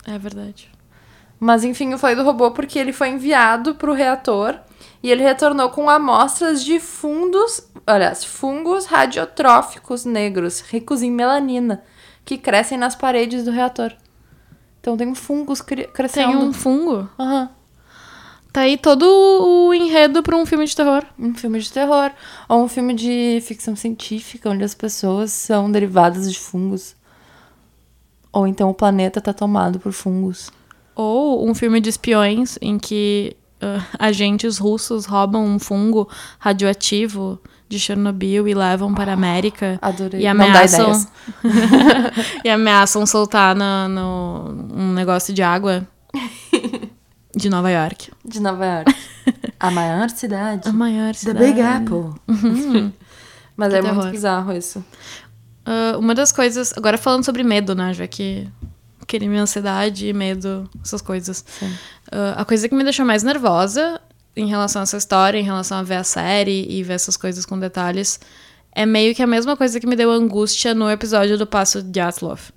[0.05, 0.69] É verdade.
[1.39, 4.55] Mas enfim, foi do robô porque ele foi enviado pro reator
[5.01, 11.83] e ele retornou com amostras de fundos, aliás, fungos radiotróficos negros, ricos em melanina,
[12.25, 13.93] que crescem nas paredes do reator.
[14.81, 16.39] Então tem fungos cre Tem crescendo.
[16.39, 17.09] um fungo.
[17.19, 17.49] Aham.
[18.53, 21.03] Tá aí todo o enredo pra um filme de terror.
[21.19, 22.11] Um filme de terror.
[22.49, 26.95] Ou um filme de ficção científica, onde as pessoas são derivadas de fungos.
[28.31, 30.51] Ou então o planeta tá tomado por fungos.
[30.95, 36.07] Ou um filme de espiões em que ah, agentes russos roubam um fungo
[36.39, 37.39] radioativo
[37.69, 39.77] de Chernobyl e levam para a América.
[39.83, 40.21] Adorei.
[40.21, 40.91] E ameaçam,
[42.43, 45.85] e ameaçam soltar no, no- um negócio de água
[47.35, 48.11] de Nova York.
[48.25, 48.95] De Nova York.
[49.59, 50.69] A maior cidade.
[50.69, 51.45] A maior The cidade.
[51.45, 52.13] Big Apple.
[53.55, 54.11] Mas Que é muito terror.
[54.11, 54.85] bizarro isso.
[55.65, 56.73] Ah, uma das coisas.
[56.77, 57.91] Agora falando sobre medo, né?
[57.93, 58.47] Já que
[59.07, 61.43] queria minha ansiedade, medo, essas coisas.
[62.11, 63.99] Ah, a coisa que me deixou mais nervosa
[64.35, 67.45] em relação a essa história, em relação a ver a série e ver essas coisas
[67.45, 68.19] com detalhes,
[68.71, 71.99] é meio que a mesma coisa que me deu angústia no episódio do Passo de
[71.99, 72.51] Atlov.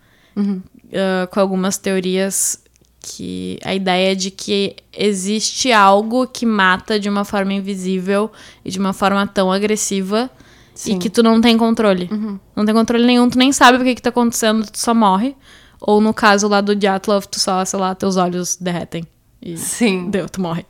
[0.92, 2.62] Ah, com algumas teorias
[3.02, 8.30] que a ideia de que existe algo que mata de uma forma invisível
[8.62, 10.30] e de uma forma tão agressiva
[10.74, 10.96] Sim.
[10.96, 12.10] e que tu não tem controle.
[12.54, 15.34] Não tem controle nenhum, tu nem sabe o que, que tá acontecendo, tu só morre.
[15.80, 19.06] Ou no caso lá do Dyatlov, tu só, sei lá, teus olhos derretem.
[19.40, 20.10] E Sim.
[20.10, 20.66] deu, tu morre.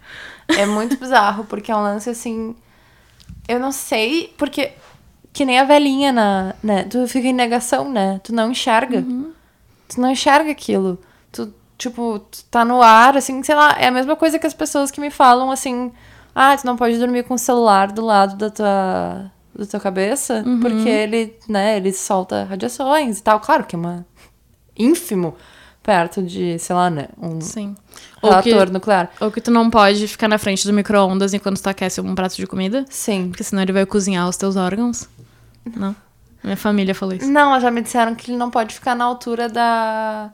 [0.49, 2.55] É muito bizarro, porque é um lance assim.
[3.49, 4.73] Eu não sei, porque.
[5.33, 6.55] Que nem a velhinha na.
[6.63, 6.85] Né?
[6.85, 8.21] Tu fica em negação, né?
[8.23, 9.05] Tu não enxerga.
[9.89, 10.99] Tu não enxerga aquilo.
[11.33, 13.77] Tu, tipo, tu tá no ar, assim, sei lá.
[13.79, 15.93] É a mesma coisa que as pessoas que me falam assim.
[16.33, 19.33] Ah, tu não pode dormir com o celular do lado da tua.
[19.53, 23.41] Da tua cabeça, porque ele, né, ele solta radiações e tal.
[23.41, 24.07] Claro que é uma
[24.81, 25.37] ínfimo
[25.83, 27.75] perto de, sei lá, né, um Sim.
[28.23, 29.11] Reator que, nuclear.
[29.21, 32.37] ou que tu não pode ficar na frente do micro-ondas enquanto tu aquece um prato
[32.37, 32.85] de comida.
[32.89, 33.29] Sim.
[33.29, 35.09] Porque senão ele vai cozinhar os teus órgãos.
[35.77, 35.97] Não.
[36.43, 37.31] Minha família falou isso.
[37.31, 40.33] Não, já me disseram que ele não pode ficar na altura da.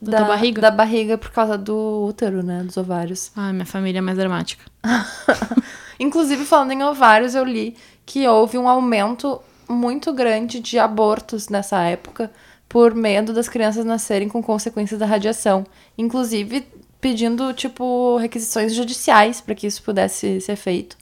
[0.00, 0.60] Da tua barriga?
[0.60, 2.62] Da barriga por causa do útero, né?
[2.62, 3.30] Dos ovários.
[3.36, 4.64] Ah, minha família é mais dramática.
[5.98, 11.80] Inclusive, falando em ovários, eu li que houve um aumento muito grande de abortos nessa
[11.82, 12.30] época
[12.74, 15.64] por medo das crianças nascerem com consequências da radiação.
[15.96, 16.66] Inclusive,
[17.00, 20.96] pedindo, tipo, requisições judiciais para que isso pudesse ser feito.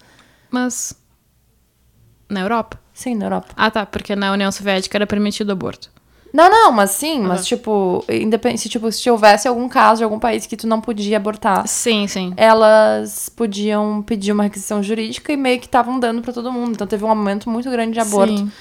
[0.50, 0.94] Mas.
[2.28, 2.78] Na Europa.
[2.92, 3.54] Sim, na Europa.
[3.56, 3.86] Ah, tá.
[3.86, 5.90] Porque na União Soviética era permitido o aborto.
[6.30, 10.18] Não, não, mas sim, mas tipo, independente, se, tipo, se houvesse algum caso de algum
[10.18, 12.32] país que tu não podia abortar, Sim, sim.
[12.38, 16.72] elas podiam pedir uma requisição jurídica e meio que estavam dando pra todo mundo.
[16.72, 18.52] Então teve um aumento muito grande de aborto Sim.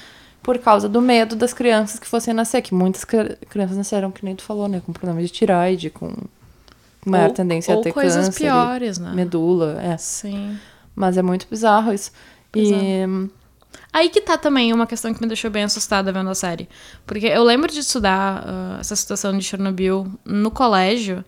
[0.42, 4.24] Por causa do medo das crianças que fossem nascer, que muitas cri- crianças nasceram, que
[4.24, 6.12] nem tu falou, né, com problema de tiroide, com
[7.06, 9.12] maior Ou- tendência ou a ter coisas câncer, piores, né?
[9.14, 9.96] medula, é.
[9.96, 10.58] Sim.
[10.94, 12.10] Mas é muito bizarro isso.
[12.54, 12.72] E
[13.92, 16.68] Aí que tá também uma questão que me deixou bem assustada vendo a série.
[17.06, 21.24] Porque eu lembro de estudar ah, essa situação de Chernobyl no colégio.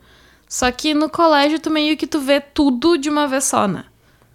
[0.48, 3.84] Só que no colégio tu meio que tu vê tudo de uma vez só, né?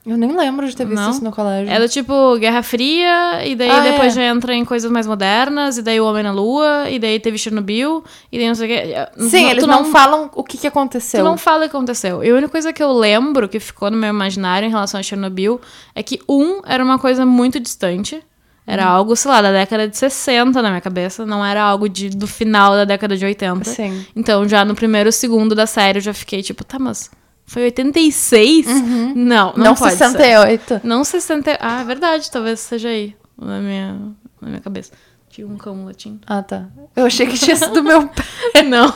[0.05, 1.11] Eu nem lembro de ter visto Não?
[1.11, 1.79] isso no colégio.
[1.79, 4.21] Do tipo Guerra Fria, e daí Ah, depois é.
[4.21, 7.37] já entra em coisas mais modernas, e daí o Homem na Lua, e daí teve
[7.37, 8.69] Chernobyl, e daí não sei o
[9.17, 9.23] que.
[9.29, 11.19] Sim, Tu eles não, falam o que, que aconteceu.
[11.19, 12.23] Tu não fala o que aconteceu.
[12.23, 15.03] E a única coisa que eu lembro que ficou no meu imaginário em relação a
[15.03, 15.59] Chernobyl
[15.93, 18.21] é que, um, era uma coisa muito distante.
[18.65, 18.91] Era Uhum.
[18.91, 21.25] algo, sei lá, da década de 60 na minha cabeça.
[21.25, 23.63] Não era algo de, do final da década de 80.
[23.67, 24.05] Sim.
[24.15, 27.09] Então, já no primeiro segundo da série, eu já fiquei tipo, tá, mas
[27.49, 28.65] foi 86?
[28.67, 28.75] Não,
[29.15, 29.53] não, Uhum.
[29.57, 30.05] Não, pode ser.
[30.09, 30.81] 68.
[30.83, 31.57] Não 60.
[31.59, 33.15] Ah, é verdade, talvez seja aí.
[33.41, 33.93] Na minha,
[34.41, 34.91] na minha cabeça.
[35.29, 36.19] Tinha um cão latindo.
[36.27, 36.65] Ah, tá.
[36.95, 38.07] Eu achei que tinha sido meu
[38.53, 38.61] pé.
[38.63, 38.93] Não.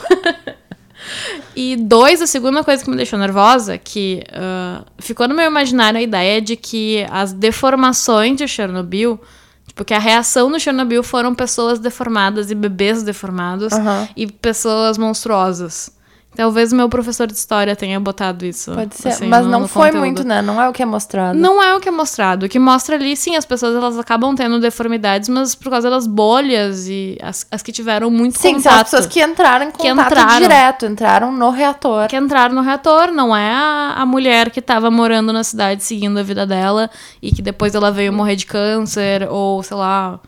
[1.54, 5.98] e dois, a segunda coisa que me deixou nervosa, que ah, ficou no meu imaginário
[5.98, 9.20] a ideia de que as deformações de Chernobyl,
[9.66, 14.08] tipo, que a reação no Chernobyl foram pessoas deformadas e bebês deformados Aham.
[14.16, 15.90] e pessoas monstruosas.
[16.36, 18.72] Talvez o meu professor de história tenha botado isso.
[18.72, 19.08] Pode ser.
[19.08, 20.04] assim, Mas no- não no foi conteúdo.
[20.04, 20.42] muito, né?
[20.42, 21.38] Não é o que é mostrado.
[21.38, 22.46] Não é o que é mostrado.
[22.46, 26.06] O que mostra ali, sim, as pessoas elas acabam tendo deformidades, mas por causa das
[26.06, 28.62] bolhas e as, as que tiveram muito Sim, contato.
[28.62, 30.40] são as pessoas que entraram em contato entraram.
[30.40, 32.08] direto, entraram no reator.
[32.08, 36.18] que entraram no reator, não é a, a mulher que tava morando na cidade seguindo
[36.18, 36.90] a vida dela
[37.22, 40.18] e que depois ela veio morrer de câncer, ou sei lá,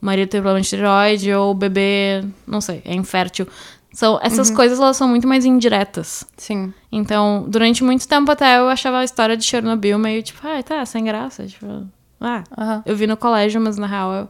[0.00, 3.48] o marido teve problema de tireoide, ou o bebê, não sei, é infértil.
[3.92, 4.20] São, Uhum.
[4.22, 6.24] essas coisas elas são muito mais indiretas.
[6.36, 6.72] Sim.
[6.92, 10.84] Então, durante muito tempo até eu achava a história de Chernobyl meio tipo, ai, tá,
[10.84, 11.46] sem graça.
[11.46, 11.86] Tipo,
[12.20, 12.82] ah, Aham.
[12.84, 14.28] eu vi no colégio, mas na real eu.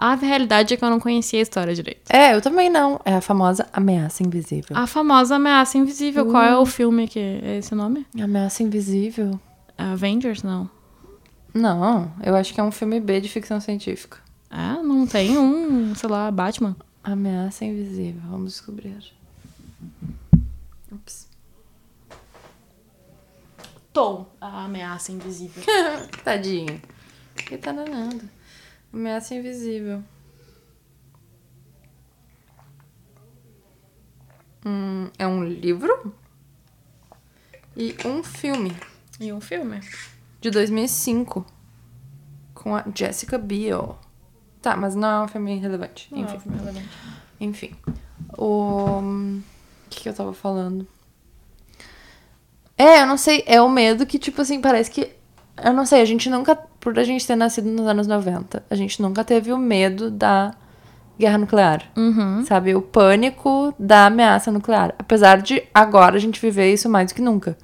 [0.00, 2.02] A realidade é que eu não conhecia a história direito.
[2.08, 3.00] É, eu também não.
[3.04, 4.76] É a famosa ameaça invisível.
[4.76, 6.26] A famosa Ameaça Invisível.
[6.26, 6.48] Qual Uhum.
[6.50, 8.06] é o filme que é esse nome?
[8.22, 9.40] Ameaça invisível?
[9.76, 10.44] Avengers?
[10.44, 10.70] Não.
[11.52, 14.18] Não, eu acho que é um filme B de ficção científica.
[14.50, 16.76] Ah, não tem um, sei lá, Batman.
[17.12, 19.12] Ameaça invisível, vamos descobrir.
[20.92, 21.28] Ups.
[23.92, 24.30] Tom.
[24.40, 25.62] A Ameaça Invisível.
[26.22, 26.80] Tadinho.
[27.34, 28.28] Que tá danando.
[28.92, 30.04] Ameaça invisível.
[34.66, 36.14] Hum, é um livro
[37.76, 38.76] e um filme
[39.18, 39.80] e um filme?
[40.40, 41.46] de 2005
[42.54, 43.98] com a Jessica Biel.
[44.60, 46.08] Tá, mas não é um filme relevante.
[46.10, 46.38] Não é um Enfim.
[46.38, 46.88] filme relevante.
[47.40, 47.72] Enfim.
[48.36, 48.98] O.
[48.98, 50.86] O que, que eu tava falando?
[52.76, 53.42] É, eu não sei.
[53.46, 55.10] É o medo que, tipo assim, parece que.
[55.64, 56.56] Eu não sei, a gente nunca.
[56.56, 60.54] Por a gente ter nascido nos anos 90, a gente nunca teve o medo da
[61.18, 61.90] guerra nuclear.
[61.96, 62.44] Uhum.
[62.44, 62.74] Sabe?
[62.74, 64.94] O pânico da ameaça nuclear.
[64.98, 67.58] Apesar de agora a gente viver isso mais do que nunca.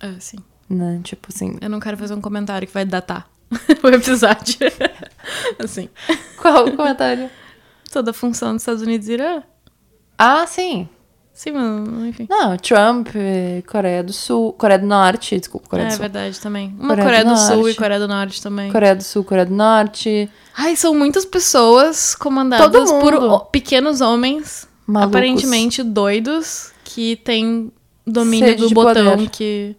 [0.00, 0.38] É, sim.
[0.68, 1.00] Né?
[1.04, 1.56] Tipo assim.
[1.60, 3.28] Eu não quero fazer um comentário que vai datar
[3.82, 4.56] o episódio.
[5.58, 5.88] assim.
[6.36, 7.30] Qual o comentário?
[7.92, 9.42] Toda a função dos Estados Unidos e Irã.
[10.18, 10.88] Ah, sim.
[11.34, 12.26] Sim, mas enfim.
[12.28, 13.08] Não, Trump,
[13.66, 14.52] Coreia do Sul.
[14.52, 16.00] Coreia do Norte, desculpa, Coreia é do Sul.
[16.00, 16.74] verdade também.
[16.78, 18.70] Uma Coreia Coreia, do do, Sul e Coreia do Norte também.
[18.70, 20.30] Coreia do Sul, Coreia do Norte.
[20.56, 25.16] Ai, são muitas pessoas comandadas por pequenos homens, Malucos.
[25.16, 27.72] aparentemente doidos, que têm
[28.06, 29.30] domínio Sede do botão poder.
[29.30, 29.74] que,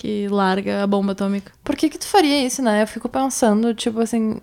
[0.00, 1.50] que larga a bomba atômica.
[1.64, 2.82] Por que que tu faria isso, né?
[2.82, 4.40] Eu fico pensando, tipo assim...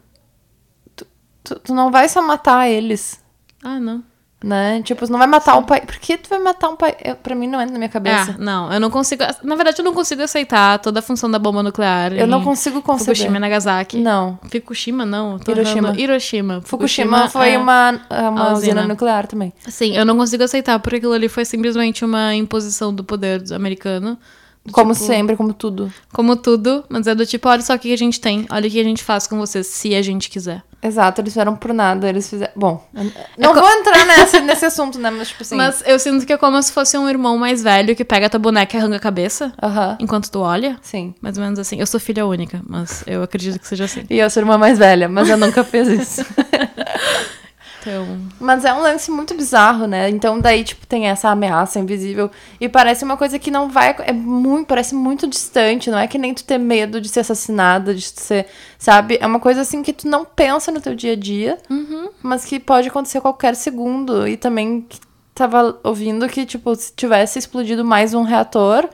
[0.98, 1.06] Tu,
[1.46, 3.22] tu, tu não vai só matar eles,
[3.63, 4.04] Ah, não.
[4.44, 4.82] né?
[4.84, 5.86] Tipo, tu não vai matar um país...
[5.86, 6.96] Por que tu vai matar um país?
[7.02, 8.32] Eu- Pra mim não entra na minha cabeça.
[8.32, 9.24] É, não, eu não consigo.
[9.44, 12.12] Na verdade, eu não consigo aceitar toda a função da bomba nuclear.
[12.12, 13.15] Eu não consigo conceber.
[13.15, 13.98] Fukushima e Nagasaki.
[13.98, 14.38] Não.
[14.52, 15.39] Fukushima, não.
[15.48, 15.96] Hiroshima.
[15.98, 16.62] Hiroshima.
[16.65, 18.82] Fukushima foi é- uma, é uma a usina.
[18.82, 18.88] usina.
[18.88, 19.54] nuclear também.
[19.70, 24.18] Sim, eu não consigo aceitar, porque aquilo ali foi simplesmente uma imposição do poder americano.
[24.71, 25.93] Como Tipo- sempre, como tudo.
[26.12, 28.71] Como tudo, mas é do tipo, olha só o que a gente tem, olha o
[28.71, 30.63] que a gente faz com vocês, se a gente quiser.
[30.82, 32.51] Exato, eles fizeram por nada, eles fizeram...
[32.56, 35.10] Bom, eu- não co- vou entrar nessa, nesse assunto, né?
[35.10, 35.56] Mas, tipo assim...
[35.56, 38.30] Mas eu sinto que é como se fosse um irmão mais velho que pega a
[38.30, 40.78] tua boneca e arranca a cabeça Aham, enquanto tu olha.
[40.82, 41.13] sim.
[41.21, 41.80] Mais ou menos assim.
[41.80, 44.04] Eu sou filha única, mas eu acredito que seja assim.
[44.10, 46.25] E eu sou irmã mais velha, mas eu nunca fiz isso.
[47.86, 48.19] Então.
[48.39, 50.10] Mas é um lance muito bizarro, né?
[50.10, 52.32] Então daí, tipo, tem essa ameaça invisível.
[52.60, 53.95] E parece uma coisa que não vai.
[54.00, 55.91] É muito, parece muito distante.
[55.91, 58.48] Não é que nem tu ter medo de ser assassinada, de ser.
[58.80, 59.17] Sabe?
[59.21, 61.58] É uma coisa assim que tu não pensa no teu dia a dia,
[62.24, 64.28] mas que pode acontecer a qualquer segundo.
[64.28, 64.88] E também
[65.34, 68.89] tava ouvindo que, tipo, se tivesse explodido mais um reator,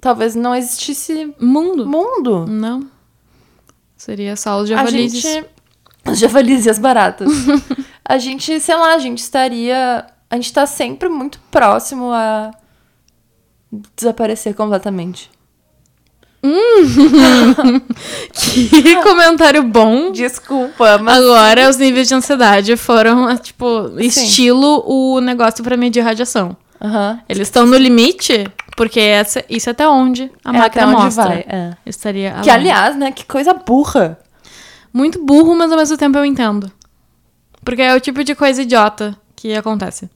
[0.00, 1.86] talvez não existisse Mundo?
[1.86, 2.46] mundo.
[2.46, 2.88] Não.
[3.96, 5.22] Seria só os A javalizes.
[5.22, 5.46] gente.
[6.06, 7.28] Os javalis e as baratas.
[8.04, 10.04] a gente, sei lá, a gente estaria.
[10.30, 12.50] A gente tá sempre muito próximo a
[13.96, 15.30] desaparecer completamente.
[18.32, 20.10] Que comentário bom.
[20.12, 21.18] Desculpa, mas.
[21.18, 26.56] Agora os níveis de ansiedade foram, tipo, estilo o negócio pra medir radiação.
[26.82, 27.20] Aham.
[27.28, 31.04] Eles estão no limite, porque essa, isso é até onde a É máquina até onde
[31.04, 31.24] mostra.
[31.24, 31.44] vai.
[31.48, 31.70] É.
[31.86, 32.62] Estaria Que, além.
[32.70, 34.18] aliás, né, que coisa burra.
[34.94, 36.70] Muito burro, mas ao mesmo tempo eu entendo.
[37.64, 40.08] Porque é o tipo de coisa idiota que acontece.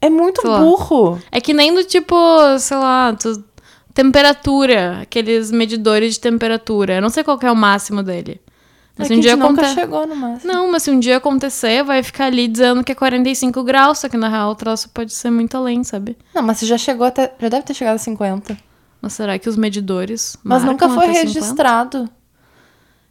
[0.00, 0.58] É muito Sei lá.
[0.58, 1.20] burro.
[1.30, 2.14] É que nem do tipo,
[2.58, 3.44] sei lá, tu-
[3.92, 6.94] temperatura, aqueles medidores de temperatura.
[6.96, 8.40] Eu não sei qual que é o máximo dele.
[8.96, 9.80] Mas é um dia a gente nunca acontecer.
[9.80, 10.52] chegou no máximo.
[10.52, 14.08] Não, mas se um dia acontecer, vai ficar ali dizendo que é 45 graus, só
[14.08, 16.16] que na real o troço pode ser muito além, sabe?
[16.34, 17.34] Não, mas você já chegou até.
[17.38, 18.56] Já deve ter chegado a 50.
[19.02, 20.36] Mas será que os medidores.
[20.42, 21.26] Mas nunca foi até 50?
[21.26, 22.08] registrado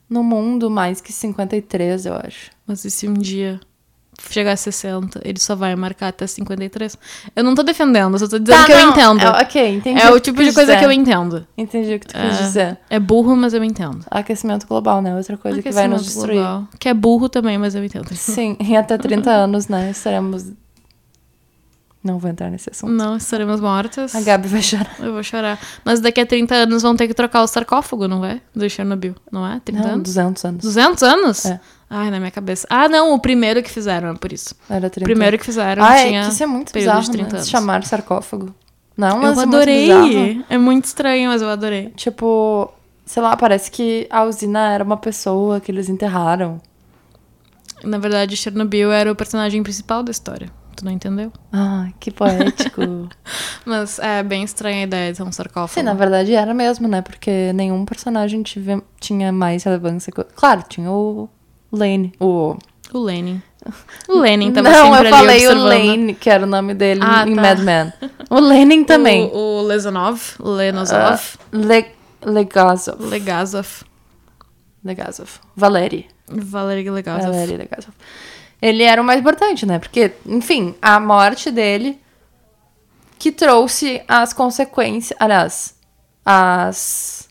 [0.09, 2.51] no mundo mais que 53, eu acho.
[2.67, 3.59] Mas e se um dia
[4.29, 6.97] chegar a 60, ele só vai marcar até 53?
[7.35, 9.21] Eu não tô defendendo, eu só tô dizendo Tá, que eu não, entendo.
[9.21, 9.99] É, ok, entendi.
[10.01, 10.79] É o tipo de quis coisa dizer.
[10.79, 11.45] que eu entendo.
[11.57, 12.43] Entendi o que tu quis É.
[12.43, 12.77] dizer.
[12.89, 14.05] É burro, mas eu entendo.
[14.09, 15.15] Aquecimento global, né?
[15.15, 16.35] Outra coisa que vai nos destruir.
[16.37, 16.67] global.
[16.79, 18.07] Que é burro também, mas eu entendo.
[18.15, 19.91] Sim, em até 30 anos, né?
[19.91, 20.45] Estaremos
[22.05, 22.91] Não vou entrar nesse assunto.
[22.93, 24.13] Não estaremos mortas.
[24.13, 24.95] A Gabi vai chorar.
[24.99, 25.59] Eu vou chorar.
[25.83, 28.39] Mas daqui a 30 anos vão ter que trocar o sarcófago, não é?
[28.55, 29.59] Do Chernobyl, não é?
[29.65, 30.03] 30 Não, anos?
[30.03, 30.61] 200 anos.
[30.61, 31.45] 200 anos?
[31.47, 31.59] É.
[31.89, 32.67] Ai, na minha cabeça.
[32.69, 34.53] Ah, não, o primeiro que fizeram, é por isso.
[34.69, 37.05] Era 30 O primeiro que fizeram Ah, é, tinha que isso é muito período bizarro,
[37.05, 37.37] de 30 né?
[37.39, 37.49] anos.
[37.49, 38.53] Chamar sarcófago.
[38.95, 40.45] Não, Eu mas é muito adorei.
[40.47, 41.89] É muito estranho, mas eu adorei.
[41.95, 42.71] Tipo,
[43.03, 46.61] sei lá, parece que a usina era uma pessoa que eles enterraram.
[47.83, 50.49] Na verdade, Chernobyl era o personagem principal da história.
[50.75, 51.31] Tu não entendeu?
[51.53, 52.81] Ah, que poético.
[53.65, 55.69] Mas é bem estranha a ideia de ser um sarcófago.
[55.73, 57.01] Sim, na verdade era mesmo, né?
[57.01, 60.11] Porque nenhum personagem tive, tinha mais relevância.
[60.11, 61.29] Claro, tinha o
[61.71, 62.13] Lane.
[62.19, 62.57] O...
[62.93, 63.41] O Lenin.
[64.07, 65.55] O Lenin tava Não, sempre eu falei o.
[65.55, 67.41] Lane, que era o nome dele Ah, em tá.
[67.41, 67.93] Mad Men.
[68.29, 69.25] O Lenin também.
[69.33, 71.19] O, o Lezanov, Lenosov, Ah,
[71.51, 71.85] Le...
[72.23, 73.01] Legazov.
[73.01, 73.83] Legazov,
[74.83, 75.29] Legazov.
[75.55, 76.07] Valeri.
[76.27, 77.31] Valery Legazov.
[77.31, 77.93] Valeri Legazov.
[78.67, 79.77] Ele era o mais importante, né?
[79.79, 82.01] Porque, enfim, a morte dele
[83.19, 85.15] que trouxe as consequências.
[85.19, 85.75] Aliás,
[86.25, 87.29] as.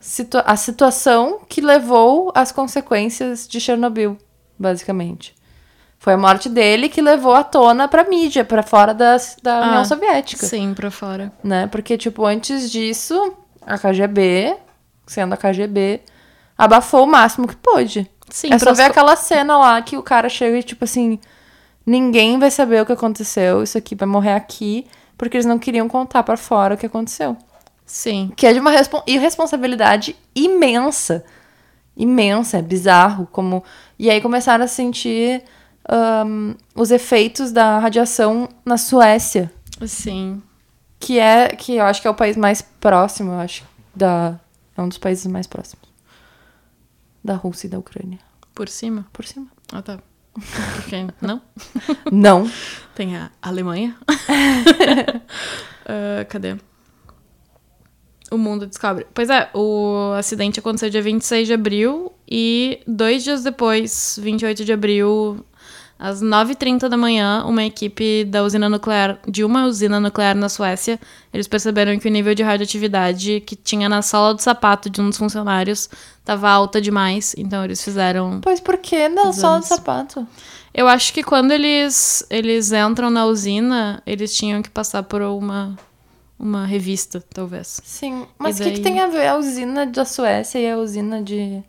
[0.00, 4.16] situa- a situação que levou às consequências de Chernobyl,
[4.58, 5.34] basicamente.
[5.98, 9.80] Foi a morte dele que levou à tona pra mídia, pra fora das, da União
[9.82, 10.46] Ah, Soviética.
[10.46, 11.32] Sim, pra fora.
[11.42, 11.66] né?
[11.66, 13.34] Porque, tipo, antes disso,
[13.66, 14.56] a KGB,
[15.06, 16.00] sendo a KGB,
[16.56, 18.08] abafou o máximo que pôde.
[18.30, 21.18] Sim, é só ver aquela cena lá que o cara chega e, tipo assim,
[21.86, 25.88] ninguém vai saber o que aconteceu, isso aqui vai morrer aqui, porque eles não queriam
[25.88, 27.36] contar pra fora o que aconteceu.
[27.86, 28.30] Sim.
[28.36, 31.24] Que é de uma respon- irresponsabilidade imensa.
[31.96, 33.26] Imensa, é bizarro.
[33.32, 33.64] Como...
[33.98, 35.42] E aí começaram a sentir
[35.88, 39.50] ahn, os efeitos da radiação na Suécia
[39.86, 40.42] Sim.
[41.00, 43.64] que é que eu acho que é o país mais próximo, eu acho,
[43.94, 44.38] da
[44.76, 45.87] é um dos países mais próximos
[47.22, 48.18] da Rússia e da Ucrânia,
[48.54, 49.06] Por cima.
[49.12, 49.46] por cima.
[49.72, 49.98] Ah, tá.
[50.76, 51.42] Porque, não?
[52.12, 52.50] Não.
[52.94, 53.96] Tem a Alemanha.
[55.90, 56.54] Ah, cadê?
[58.30, 59.06] O mundo descobre.
[59.14, 64.72] Pois é, o acidente aconteceu dia 26 de abril e dois dias depois, 28 de
[64.74, 65.42] abril,
[65.98, 71.00] às 9h30 da manhã, uma equipe da usina nuclear, de uma usina nuclear na Suécia,
[71.34, 75.08] eles perceberam que o nível de radioatividade que tinha na sola do sapato de um
[75.08, 75.88] dos funcionários
[76.20, 79.68] estava alta demais, então eles fizeram Pois por que na sola anos.
[79.68, 80.26] de sapato?
[80.72, 85.76] eu acho que quando eles, eles entram na usina, eles tinham que passar por uma,
[86.38, 87.80] uma revista, talvez.
[87.84, 88.82] Sim, mas o que, que daí?
[88.92, 91.60] tem a ver a usina da Suécia e a usina de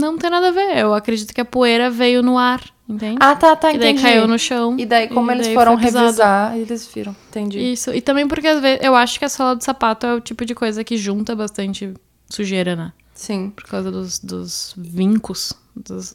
[0.00, 0.78] Não tem nada a ver.
[0.78, 3.16] Eu acredito que a poeira veio no ar, entende?
[3.20, 4.02] Ah, tá, tá, e daí entendi.
[4.02, 4.76] caiu no chão.
[4.78, 7.58] E daí como e eles daí foram revisar, eles viram, entendi.
[7.72, 7.92] Isso.
[7.94, 10.44] E também porque às vezes eu acho que a sola do sapato é o tipo
[10.44, 11.92] de coisa que junta bastante
[12.28, 12.92] sujeira, né?
[13.14, 13.50] Sim.
[13.54, 15.52] Por causa dos, dos vincos.
[15.74, 16.14] Dos,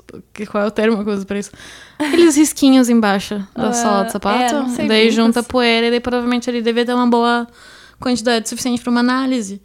[0.51, 1.51] qual é o termo que eu uso pra isso?
[1.99, 4.55] Aqueles risquinhos embaixo da Ah, sola do sapato.
[4.55, 5.15] é, sei, daí vincos.
[5.15, 7.47] junta poeira e daí provavelmente ele devia ter uma boa
[7.99, 9.61] quantidade suficiente pra uma análise.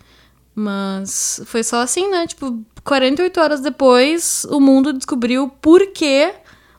[0.58, 2.26] Mas foi só assim, né?
[2.26, 6.32] Tipo, 48 horas depois, o mundo descobriu por que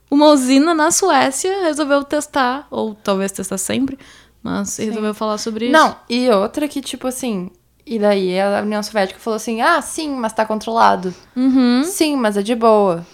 [0.10, 4.00] uma usina na Suécia resolveu testar, ou talvez testar sempre,
[4.42, 5.74] mas resolveu falar sobre isso.
[5.74, 7.52] Não, e outra que, tipo assim.
[7.86, 11.14] E daí a União Soviética falou assim: ah, sim, mas tá controlado.
[11.36, 11.84] Uhum.
[11.84, 13.06] Sim, mas é de boa.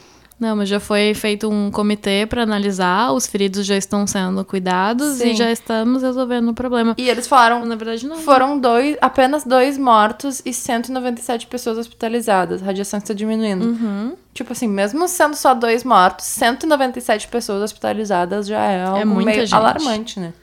[0.44, 5.20] Não, mas já foi feito um comitê pra analisar, os feridos já estão sendo cuidados
[5.20, 5.30] Sim.
[5.30, 6.94] e já estamos resolvendo o problema.
[6.98, 7.64] E eles falaram.
[7.64, 8.18] Na verdade, não.
[8.18, 12.62] Foram dois, apenas dois mortos e 197 pessoas hospitalizadas.
[12.62, 13.68] A radiação está diminuindo.
[13.68, 14.18] Uhum.
[14.34, 19.42] Tipo assim, mesmo sendo só dois mortos, 197 pessoas hospitalizadas já é algo muita meio
[19.48, 19.56] gente.
[19.56, 20.34] alarmante, né?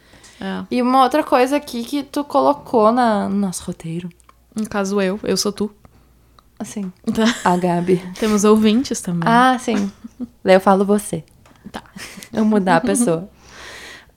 [0.41, 0.65] É.
[0.71, 4.09] E uma outra coisa aqui que tu colocou na, no nosso roteiro.
[4.57, 5.21] No caso, eu.
[5.23, 5.71] Eu sou tu.
[6.61, 7.35] Assim, Tá.
[7.43, 8.03] a Gabi.
[8.19, 9.23] Temos ouvintes também.
[9.27, 9.91] Ah, sim.
[10.45, 11.25] Daí eu falo você.
[11.73, 11.83] Tá.
[12.31, 13.31] Eu mudar a pessoa.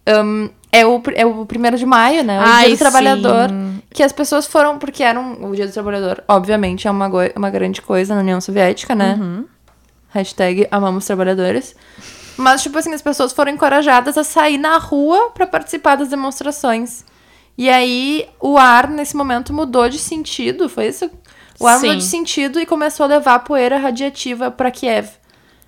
[0.07, 2.37] Hum, é, o, é o primeiro de maio, né?
[2.39, 3.49] O Ai, Dia do Trabalhador.
[3.49, 3.81] sim.
[3.89, 7.49] Que as pessoas foram, porque era um, o Dia do Trabalhador, obviamente, é uma, uma
[7.49, 9.17] grande coisa na União Soviética, né?
[9.17, 9.45] Uhum.
[10.09, 11.75] Hashtag amamos trabalhadores.
[12.35, 17.05] Mas, tipo assim, as pessoas foram encorajadas a sair na rua pra participar das demonstrações.
[17.57, 21.09] E aí, o ar, nesse momento, mudou de sentido, foi isso?
[21.59, 25.09] O ar mudou de sentido e começou a levar poeira radiativa pra Kiev.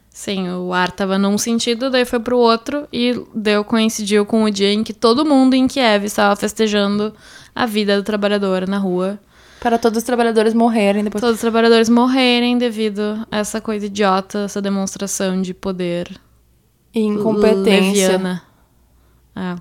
[0.09, 4.49] Sim, o ar tava num sentido, daí foi pro outro e deu coincidiu com o
[4.49, 7.13] dia em que todo mundo em Kiev estava festejando
[7.53, 9.19] a vida do trabalhador na rua.
[9.59, 11.19] Para todos os trabalhadores morrerem depois.
[11.21, 16.09] Todos os trabalhadores morrerem devido a essa coisa idiota, essa demonstração de poder
[16.93, 18.11] E incompetência.
[18.11, 18.41] leviana.
[19.35, 19.55] É.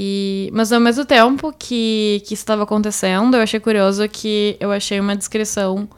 [0.00, 4.70] E, mas ao mesmo tempo que, que isso estava acontecendo, eu achei curioso que eu
[4.70, 5.88] achei uma descrição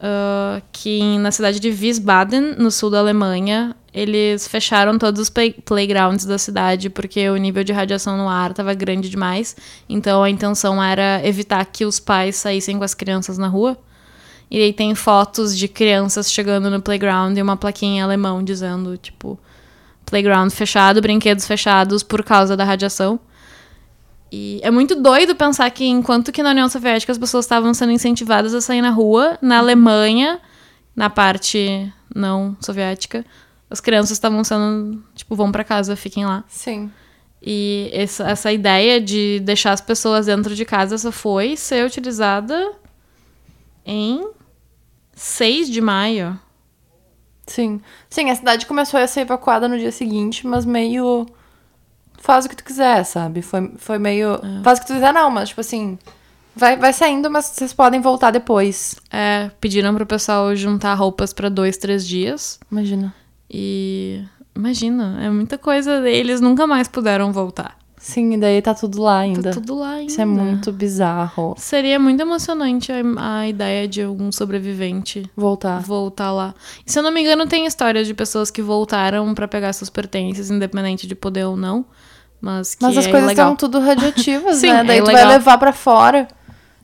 [0.00, 5.52] ah, que na cidade de Wiesbaden, no sul da Alemanha, eles fecharam todos os play
[5.52, 9.54] playgrounds da cidade porque o nível de radiação no ar estava grande demais.
[9.88, 13.78] Então a intenção era evitar que os pais saíssem com as crianças na rua.
[14.50, 18.96] E aí tem fotos de crianças chegando no playground e uma plaquinha em alemão dizendo,
[18.96, 19.38] tipo,
[20.12, 23.18] playground fechado, brinquedos fechados por causa da radiação.
[24.30, 27.92] E é muito doido pensar que enquanto que na União Soviética as pessoas estavam sendo
[27.92, 30.38] incentivadas a sair na rua, na Alemanha,
[30.94, 33.24] na parte não soviética,
[33.70, 36.44] as crianças estavam sendo, tipo, vão para casa, fiquem lá.
[36.46, 36.90] Sim.
[37.40, 42.72] E essa, essa ideia de deixar as pessoas dentro de casa só foi ser utilizada
[43.84, 44.30] em
[45.14, 46.38] 6 de maio.
[47.52, 47.82] Sim.
[48.08, 51.26] Sim, a cidade começou a ser evacuada no dia seguinte, mas meio.
[52.18, 53.42] Faz o que tu quiser, sabe?
[53.42, 54.40] Foi, foi meio.
[54.62, 55.98] Faz o que tu quiser, não, mas tipo assim.
[56.56, 58.96] Vai, vai saindo, mas vocês podem voltar depois.
[59.10, 62.58] É, pediram pro pessoal juntar roupas para dois, três dias.
[62.70, 63.14] Imagina.
[63.50, 64.24] E
[64.56, 66.08] imagina, é muita coisa.
[66.08, 67.76] Eles nunca mais puderam voltar.
[68.04, 69.50] Sim, e daí tá tudo lá ainda.
[69.50, 70.10] Tá tudo lá ainda.
[70.10, 71.54] Isso é muito bizarro.
[71.56, 75.80] Seria muito emocionante a, a ideia de algum sobrevivente Voltar.
[75.82, 76.52] voltar lá.
[76.84, 79.88] E, se eu não me engano, tem histórias de pessoas que voltaram pra pegar seus
[79.88, 81.84] pertences, independente de poder ou não.
[82.40, 83.52] Mas que Mas as é coisas ilegal.
[83.52, 84.80] estão tudo radioativas, Sim, né?
[84.80, 86.26] é Daí tu vai levar pra fora.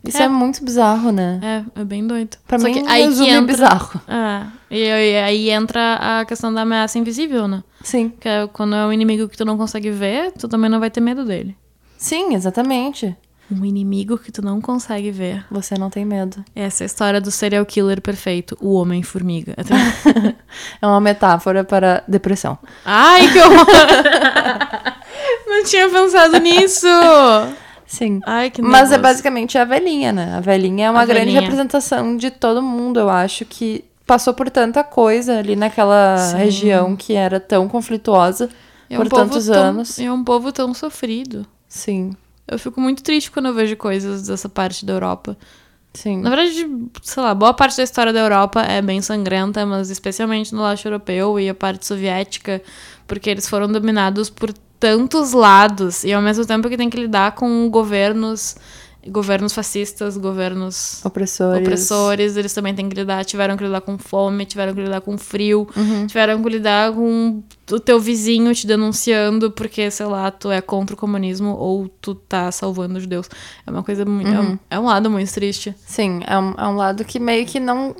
[0.04, 0.28] Isso é, É.
[0.28, 1.64] muito bizarro, né?
[1.76, 2.36] É, é bem doido.
[2.46, 3.42] Pra Só mim, que aí que entra...
[3.42, 4.00] bizarro.
[4.06, 7.62] É, e, aí entra a questão da ameaça invisível, né?
[7.82, 8.12] Sim.
[8.20, 10.90] Que é quando é um inimigo que tu não consegue ver, tu também não vai
[10.90, 11.56] ter medo dele.
[11.96, 13.16] Sim, exatamente.
[13.50, 15.42] Um inimigo que tu não consegue ver.
[15.50, 16.44] Você não tem medo.
[16.54, 19.54] Essa é a história do serial killer perfeito, o Homem-Formiga.
[20.82, 22.58] É uma metáfora para depressão.
[22.84, 23.66] Ai, que horror!
[25.48, 26.86] não tinha pensado nisso!
[27.86, 28.20] Sim.
[28.26, 30.34] Ai, que Mas é basicamente a velhinha, né?
[30.36, 31.40] A velhinha é uma A grande velhinha.
[31.40, 36.36] representação de todo mundo, eu acho, que passou por tanta coisa ali naquela Sim.
[36.38, 38.48] região que era tão conflituosa
[38.90, 39.98] É por um povo tantos tão- anos.
[40.00, 41.46] É um povo tão sofrido.
[41.68, 42.16] Sim,
[42.50, 45.36] Eu fico muito triste quando eu vejo coisas dessa parte da Europa.
[45.92, 46.20] sim.
[46.22, 46.66] Na verdade,
[47.02, 50.86] sei lá, boa parte da história da Europa é bem sangrenta, mas especialmente no leste
[50.86, 52.62] europeu e a parte soviética,
[53.06, 54.50] porque eles foram dominados por
[54.80, 58.56] tantos lados e ao mesmo tempo que tem que lidar com governos,
[59.10, 61.60] governos fascistas, governos Opressores.
[61.60, 65.16] opressores, eles também têm que lidar, tiveram que lidar com fome, tiveram que lidar com
[65.18, 66.06] frio, Uhum.
[66.06, 70.94] tiveram que lidar com o teu vizinho te denunciando porque, sei lá, tu é contra
[70.94, 73.28] o comunismo ou tu tá salvando os judeus.
[73.66, 74.28] É uma coisa muito.
[74.30, 74.58] é um- Uhum.
[74.70, 75.74] É, um, lado muito triste.
[75.86, 77.94] Sim, é um, é um lado que meio que não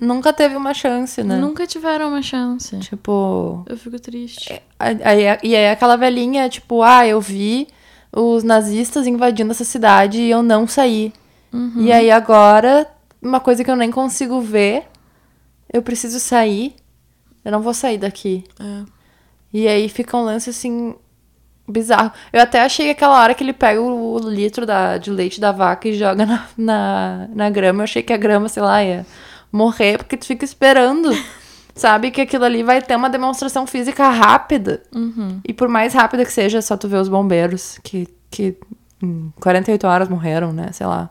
[0.00, 1.36] nunca teve uma chance, né?
[1.38, 2.76] Nunca tiveram uma chance.
[2.80, 4.60] Tipo, Eu fico triste.
[4.78, 7.68] Aí, aí- e aí aquela velhinha, tipo, ah, eu vi
[8.14, 11.12] os nazistas invadindo essa cidade e eu não saí.
[11.52, 11.74] Uhum.
[11.78, 12.86] E aí agora,
[13.20, 14.84] uma coisa que eu nem consigo ver,
[15.72, 16.74] eu preciso sair,
[17.44, 18.44] eu não vou sair daqui.
[18.60, 18.84] É.
[19.52, 20.94] E aí fica um lance assim,
[21.68, 22.12] bizarro.
[22.32, 25.40] Eu até achei que aquela hora que ele pega o, o litro da, de leite
[25.40, 28.82] da vaca e joga na, na, na grama, eu achei que a grama, sei lá,
[28.82, 29.06] ia
[29.50, 31.10] morrer, porque tu fica esperando.
[31.74, 34.82] Sabe que aquilo ali vai ter uma demonstração física rápida.
[34.94, 35.40] Uhum.
[35.44, 38.56] E por mais rápida que seja, só tu ver os bombeiros que, que
[39.02, 40.70] em 48 horas morreram, né?
[40.72, 41.08] Sei lá.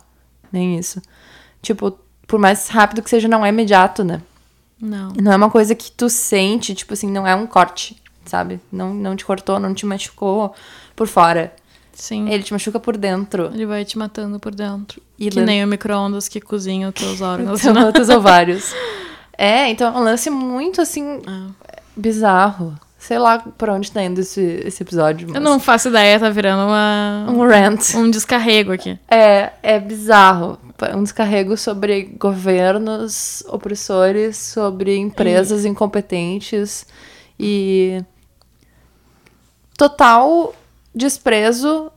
[0.52, 1.02] Nem isso.
[1.62, 4.22] Tipo, por mais rápido que seja, não é imediato, né?
[4.80, 5.12] Não.
[5.22, 8.60] Não é uma coisa que tu sente, tipo assim, não é um corte, sabe?
[8.72, 10.54] Não, não te cortou, não te machucou
[10.96, 11.54] por fora.
[11.94, 12.30] Sim.
[12.30, 13.52] Ele te machuca por dentro.
[13.54, 15.02] Ele vai te matando por dentro.
[15.20, 17.62] E que nem o micro-ondas que cozinha os teus órgãos.
[17.62, 17.86] São né?
[17.86, 18.74] outros ovários.
[19.38, 21.80] É, então é um lance muito assim, É.
[21.96, 22.78] bizarro.
[22.98, 25.28] Sei lá pra onde tá indo esse, esse episódio.
[25.28, 27.26] Eu mas- não faço ideia, tá virando uma...
[27.30, 27.96] Um rant.
[27.96, 28.98] um descarrego aqui.
[29.10, 30.58] É, é bizarro.
[30.96, 36.86] Um descarrego sobre governos opressores, sobre empresas incompetentes
[37.40, 38.02] e
[39.78, 40.54] total
[40.94, 41.92] desprezo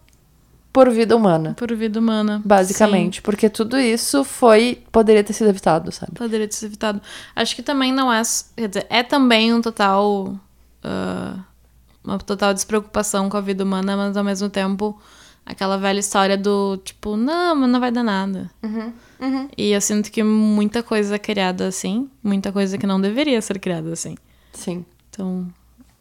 [0.77, 2.43] por vida humana, Por vida humana.
[2.45, 6.13] basicamente, porque tudo isso foi poderia ter sido evitado, sabe?
[6.13, 7.01] Sim, poderia ter sido evitado.
[7.35, 8.21] Acho que também não é.
[8.55, 10.39] Quer dizer, é também um total.
[10.85, 11.39] ah,
[12.05, 15.01] uma total despreocupação com a vida humana, mas ao mesmo tempo.
[15.49, 18.51] Aquela velha história do tipo, não, mas não vai dar nada.
[19.57, 23.59] E eu sinto que muita coisa é criada assim, muita coisa que não deveria ser
[23.61, 24.17] criada assim.
[24.53, 24.85] Sim.
[25.09, 25.47] Então,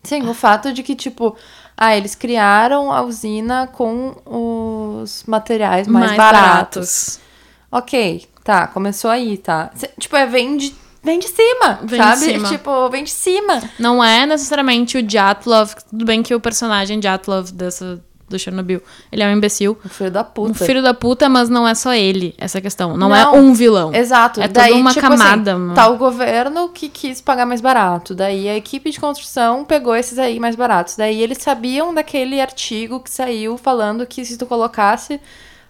[0.06, 1.36] Sim, o fato de que, tipo,
[1.78, 7.20] ah, eles criaram a usina com os materiais mais, baratos.
[7.72, 9.72] Ok, tá, começou aí, tá.
[9.76, 12.18] Cê- tipo, é vem de, vem de cima, Vem de sabe?
[12.26, 12.48] cima.
[12.50, 13.62] Tipo, vem de cima.
[13.78, 18.82] Não é necessariamente o Jatlov, tudo bem que o personagem Jatlov dessa do Chernobyl.
[19.12, 19.78] Ele é um imbecil.
[19.86, 20.52] Um filho da puta.
[20.52, 22.98] Um filho da puta, mas não é só ele, essa questão.
[22.98, 23.36] Não, é Não.
[23.36, 23.94] um vilão.
[23.94, 24.42] Exato.
[24.42, 25.74] É toda uma camada, Assim, mano.
[25.76, 28.16] tá o governo que quis pagar mais barato.
[28.16, 30.96] Daí a equipe de construção pegou esses aí mais baratos.
[30.96, 35.20] Daí eles sabiam daquele artigo que saiu falando que se tu colocasse,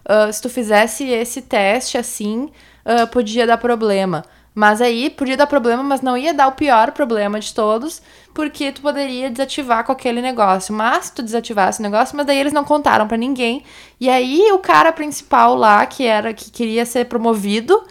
[0.04, 2.48] ah, se tu fizesse esse teste assim,
[2.84, 4.24] ah, podia dar problema.
[4.56, 8.00] Mas aí podia dar problema, mas não ia dar o pior problema de todos,
[8.32, 10.74] porque tu poderia desativar com aquele negócio.
[10.74, 13.62] Mas tu desativasse o negócio, mas daí eles não contaram pra ninguém.
[14.00, 17.82] E aí o cara principal lá, que era que queria ser promovido,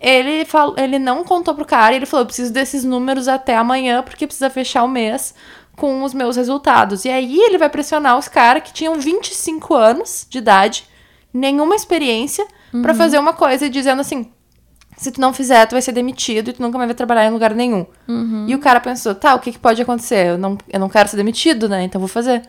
[0.00, 4.00] ele, falou, ele não contou pro cara, ele falou: eu preciso desses números até amanhã,
[4.00, 5.34] porque precisa fechar o mês
[5.74, 7.04] com os meus resultados.
[7.04, 10.86] E aí ele vai pressionar os caras que tinham 25 anos de idade,
[11.34, 12.46] nenhuma experiência,
[12.82, 14.30] pra fazer uma coisa dizendo assim.
[14.98, 17.30] Se tu não fizer, tu vai ser demitido e tu nunca mais vai trabalhar em
[17.30, 17.86] lugar nenhum.
[18.48, 20.30] E o cara pensou, tá, o que, que pode acontecer?
[20.30, 21.84] Eu não, eu não quero ser demitido, né?
[21.84, 22.42] Então vou fazer.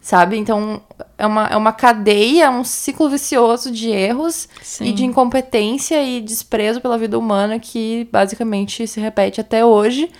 [0.00, 0.36] Sabe?
[0.36, 0.82] Então
[1.16, 4.86] é uma, é uma cadeia, um ciclo vicioso de erros Sim.
[4.86, 10.10] e de incompetência e desprezo pela vida humana que basicamente se repete até hoje.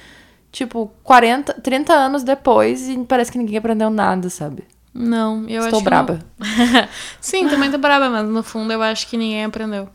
[0.52, 4.64] Tipo, 40, 30 anos depois e parece que ninguém aprendeu nada, sabe?
[4.94, 6.18] Não, eu Estou acho braba.
[6.40, 6.88] que não.
[7.20, 9.88] Sim, também tô braba, mas no fundo eu acho que ninguém aprendeu.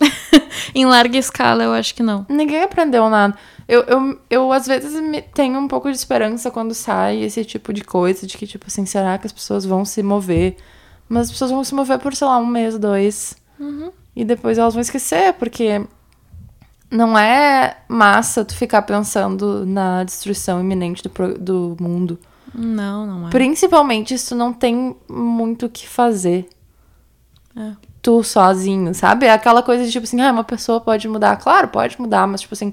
[0.74, 2.24] em larga escala, eu acho que não.
[2.28, 3.36] Ninguém aprendeu nada.
[3.68, 7.72] Eu, eu, eu, às vezes, me- tenho um pouco de esperança quando sai esse tipo
[7.72, 10.56] de coisa, de que, tipo assim, será que as pessoas vão se mover?
[11.08, 13.36] Mas as pessoas vão se mover por, sei lá, um mês, dois.
[14.16, 15.84] E depois elas vão esquecer, porque
[16.90, 22.18] não é massa tu ficar pensando na destruição iminente do, do mundo.
[22.52, 23.30] Não, não é.
[23.30, 26.48] Principalmente se tu não tem muito o que fazer.
[27.56, 27.72] É.
[28.02, 29.26] Tu sozinho, sabe?
[29.26, 31.36] É aquela coisa de tipo assim, ah, uma pessoa pode mudar.
[31.36, 32.72] Claro, pode mudar, mas tipo assim.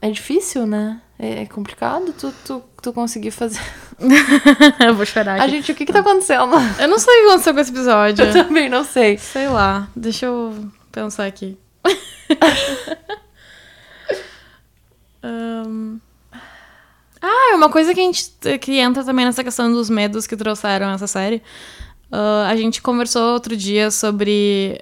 [0.00, 1.00] É difícil, né?
[1.18, 3.60] É é complicado tu, tu, tu conseguir fazer.
[4.84, 5.52] eu vou chorar A aqui.
[5.52, 6.50] gente, o que que tá acontecendo?
[6.80, 8.24] Eu não sei o que aconteceu com esse episódio.
[8.26, 9.16] Eu também não sei.
[9.18, 11.56] Sei lá, deixa eu pensar aqui.
[15.22, 16.00] Ahn.
[17.20, 20.36] Ah, é uma coisa que a gente que entra também nessa questão dos medos que
[20.36, 21.40] trouxeram essa série.
[22.12, 24.80] Ah, a gente conversou outro dia sobre.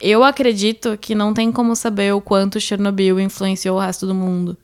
[0.00, 4.56] Eu acredito que não tem como saber o quanto Chernobyl influenciou o resto do mundo.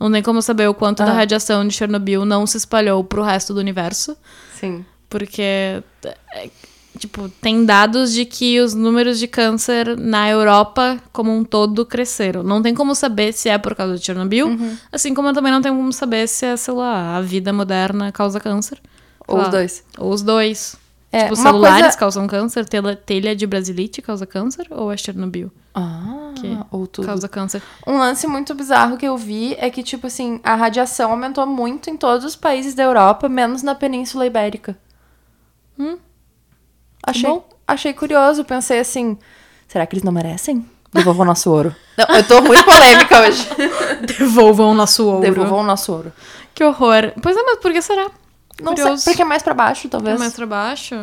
[0.00, 1.14] Não tem como saber o quanto da Ah.
[1.14, 4.16] radiação de Chernobyl não se espalhou pro resto do universo.
[4.58, 4.84] Sim.
[5.08, 6.50] Porque, é,
[6.98, 12.42] tipo, tem dados de que os números de câncer na Europa como um todo cresceram.
[12.42, 14.76] Não tem como saber se é por causa de Chernobyl, Uhum.
[14.90, 18.40] assim como também não tem como saber se é, sei lá, a vida moderna causa
[18.40, 18.80] câncer.
[19.28, 19.84] Ou os dois.
[19.98, 20.76] Ou os dois.
[21.12, 25.50] É, tipo, celulares coisa- causam câncer, telha, telha de brasilite causa câncer, ou é Chernobyl
[25.74, 27.06] Ah, que ou tudo.
[27.06, 27.62] causa câncer?
[27.86, 31.88] Um lance muito bizarro que eu vi é que, tipo assim, a radiação aumentou muito
[31.88, 34.76] em todos os países da Europa, menos na Península Ibérica.
[35.78, 35.96] Hum.
[37.06, 37.48] Achei, bom.
[37.66, 39.16] achei curioso, pensei assim,
[39.68, 40.66] será que eles não merecem?
[40.92, 41.74] Devolvam o nosso ouro.
[41.96, 43.46] Não, eu tô muito polêmica hoje.
[44.18, 45.20] Devolvam o nosso ouro.
[45.20, 46.12] Devolvam o nosso ouro.
[46.54, 47.12] Que horror.
[47.22, 48.10] Pois é, mas por que será?
[48.60, 49.02] Não Curioso.
[49.02, 50.18] sei, porque é mais pra baixo, É talvez.
[50.18, 50.94] mais pra baixo?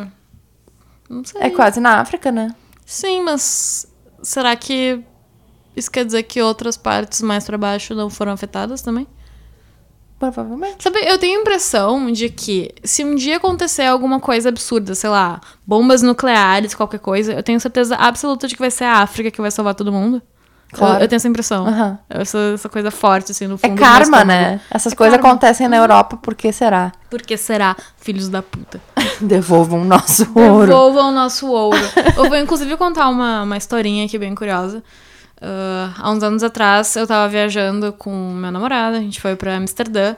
[1.08, 1.40] Não sei.
[1.42, 2.54] É quase na África, né?
[2.84, 3.86] Sim, mas
[4.22, 5.00] será que
[5.76, 9.06] isso quer dizer que outras partes mais pra baixo não foram afetadas também?
[10.18, 10.82] Provavelmente.
[10.82, 15.10] Sabe, eu tenho a impressão de que se um dia acontecer alguma coisa absurda, sei
[15.10, 19.30] lá, bombas nucleares, qualquer coisa, eu tenho certeza absoluta de que vai ser a África
[19.30, 20.22] que vai salvar todo mundo.
[20.72, 20.96] Claro.
[20.96, 21.66] Eu, eu tenho essa impressão.
[21.66, 21.98] Aham.
[22.10, 23.74] Essa, essa coisa forte, assim, no É fundo.
[23.74, 24.60] do meu karma, né?
[24.70, 25.30] Essas É coisas karma.
[25.30, 26.90] acontecem na Europa, por que será?
[27.10, 28.80] Por que será, filhos da puta?
[29.20, 30.66] Devolvam o nosso ouro.
[30.66, 31.78] Devolvam o nosso ouro.
[32.16, 34.82] eu vou, inclusive, contar uma, uma historinha aqui bem curiosa.
[35.40, 39.56] Ah, há uns anos atrás, eu tava viajando com meu namorado, a gente foi pra
[39.56, 40.16] Amsterdã.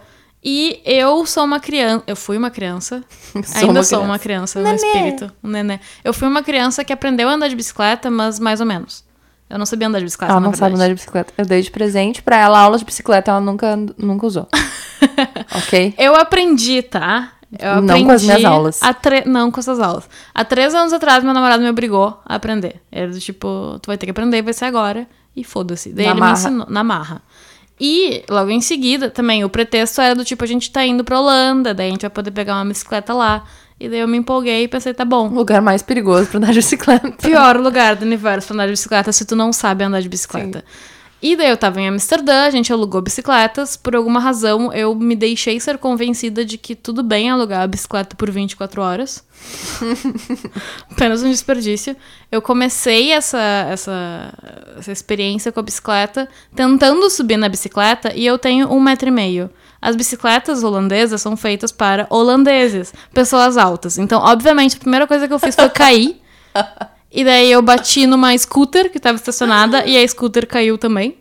[0.48, 2.04] E eu sou uma criança.
[2.06, 3.02] Eu fui uma criança.
[3.44, 4.60] Sou ainda uma sou uma criança.
[4.60, 5.32] criança no espírito.
[5.42, 5.80] Um nenê.
[6.04, 9.02] Eu fui uma criança que aprendeu a andar de bicicleta, mas mais ou menos.
[9.48, 10.32] Eu não sabia andar de bicicleta.
[10.32, 11.32] Ela não sabe andar de bicicleta.
[11.38, 14.48] Eu dei de presente pra ela aula de bicicleta, ela nunca, nunca usou.
[15.54, 15.94] ok?
[15.98, 17.32] Eu aprendi, tá?
[17.58, 18.80] Eu Não com as minhas aulas.
[19.00, 20.08] tre- Não com essas aulas.
[20.34, 22.80] Há três anos atrás, meu namorado me obrigou a aprender.
[22.90, 25.06] Ele do tipo, tu vai ter que aprender, vai ser agora.
[25.34, 25.92] E foda-se.
[25.92, 26.32] Daí Na ele marra.
[26.32, 26.66] me ensinou.
[26.68, 27.22] Na marra.
[27.78, 31.20] E logo em seguida, também, o pretexto era do tipo, a gente tá indo pra
[31.20, 33.44] Holanda, daí a gente vai poder pegar uma bicicleta lá.
[33.78, 35.28] E daí eu me empolguei e pensei, tá bom.
[35.28, 37.10] Lugar mais perigoso pra andar de bicicleta.
[37.22, 40.64] Pior lugar do universo pra andar de bicicleta se tu não sabe andar de bicicleta.
[41.22, 43.76] E daí eu tava em Amsterdã, a gente alugou bicicletas.
[43.76, 48.14] Por alguma razão, eu me deixei ser convencida de que tudo bem alugar a bicicleta
[48.14, 49.24] por 24 horas.
[50.90, 51.96] Apenas um desperdício.
[52.30, 54.32] Eu comecei essa, essa,
[54.78, 59.12] essa experiência com a bicicleta tentando subir na bicicleta e eu tenho um metro e
[59.12, 59.50] meio.
[59.80, 63.98] As bicicletas holandesas são feitas para holandeses, pessoas altas.
[63.98, 66.20] Então, obviamente, a primeira coisa que eu fiz foi cair.
[67.12, 71.18] e daí eu bati numa scooter que estava estacionada e a scooter caiu também.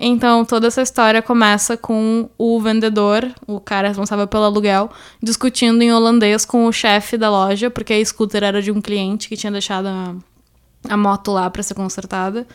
[0.00, 4.88] Então, toda essa história começa com o vendedor, o cara responsável pelo aluguel,
[5.20, 9.28] discutindo em holandês com o chefe da loja, porque a scooter era de um cliente
[9.28, 10.14] que tinha deixado a,
[10.88, 12.46] a moto lá para ser consertada,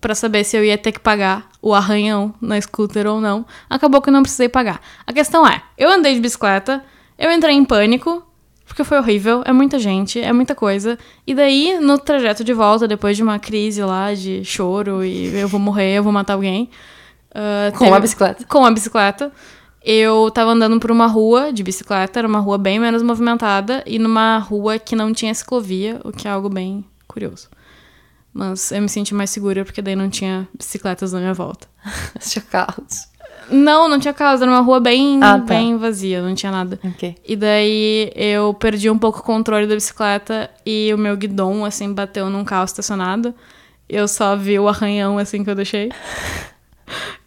[0.00, 3.44] para saber se eu ia ter que pagar o arranhão na scooter ou não.
[3.68, 4.80] Acabou que eu não precisei pagar.
[5.06, 6.82] A questão é, eu andei de bicicleta,
[7.18, 8.22] eu entrei em pânico,
[8.66, 10.96] porque foi horrível, é muita gente, é muita coisa.
[11.26, 15.48] E daí, no trajeto de volta, depois de uma crise lá de choro e eu
[15.48, 16.70] vou morrer, eu vou matar alguém.
[17.30, 18.44] uh, Com teve- a bicicleta.
[18.46, 19.32] Com a bicicleta.
[19.82, 23.98] Eu tava andando por uma rua de bicicleta, era uma rua bem menos movimentada, e
[23.98, 27.48] numa rua que não tinha ciclovia, o que é algo bem curioso.
[28.32, 31.66] Mas eu me senti mais segura porque daí não tinha bicicletas na minha volta.
[32.20, 33.08] Tinha carros.
[33.50, 35.38] Não, não tinha casa, era uma rua bem, Ah, tá.
[35.38, 36.78] bem vazia, não tinha nada.
[36.84, 37.16] Ok.
[37.26, 41.92] E daí eu perdi um pouco o controle da bicicleta e o meu guidão, assim,
[41.92, 43.34] bateu num carro estacionado.
[43.88, 45.90] Eu só vi o arranhão, assim, que eu deixei.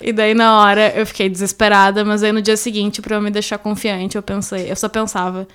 [0.01, 3.29] E daí, na hora, eu fiquei desesperada, mas aí no dia seguinte, pra eu me
[3.31, 5.45] deixar confiante, eu pensei, eu só pensava,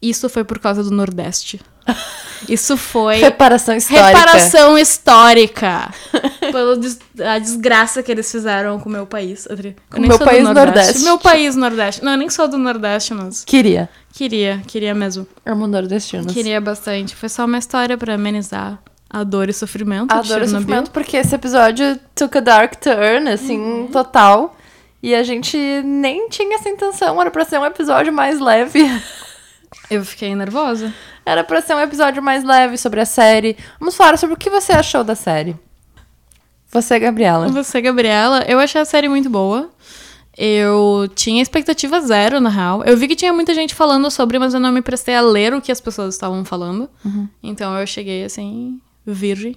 [0.00, 1.60] isso foi por causa do Nordeste.
[2.48, 4.06] Isso foi Reparação histórica.
[4.06, 5.90] reparação histórica.
[6.52, 9.46] pela des- a desgraça que eles fizeram com o meu país.
[9.50, 9.56] Eu
[9.90, 11.02] Com meu país Nordeste.
[11.02, 12.04] Meu país Nordeste.
[12.04, 13.88] Não, eu nem sou do Nordeste, mas Queria.
[14.12, 15.26] queria, queria mesmo.
[15.44, 16.32] Amo nordestinos.
[16.32, 17.16] Queria bastante.
[17.16, 18.78] Foi só uma história pra amenizar
[19.10, 20.12] a dor e sofrimento.
[20.12, 20.60] Adoro esse Chernobyl.
[20.60, 23.86] sofrimento porque esse episódio took a dark turn, assim, Uhum.
[23.88, 24.54] total.
[25.02, 28.80] E a gente nem tinha essa intenção, era pra ser um episódio mais leve.
[29.90, 30.92] Eu fiquei nervosa.
[31.24, 33.56] Era pra ser um episódio mais leve sobre a série.
[33.80, 35.56] Vamos falar sobre o que você achou da série.
[36.70, 37.48] Você, Gabriela.
[37.48, 39.70] Você, Gabriela, eu achei a série muito boa.
[40.36, 42.84] Eu tinha expectativa zero, na real.
[42.84, 45.52] Eu vi que tinha muita gente falando sobre, mas eu não me prestei a ler
[45.54, 46.88] o que as pessoas estavam falando.
[47.42, 49.56] Então eu cheguei assim, virgem,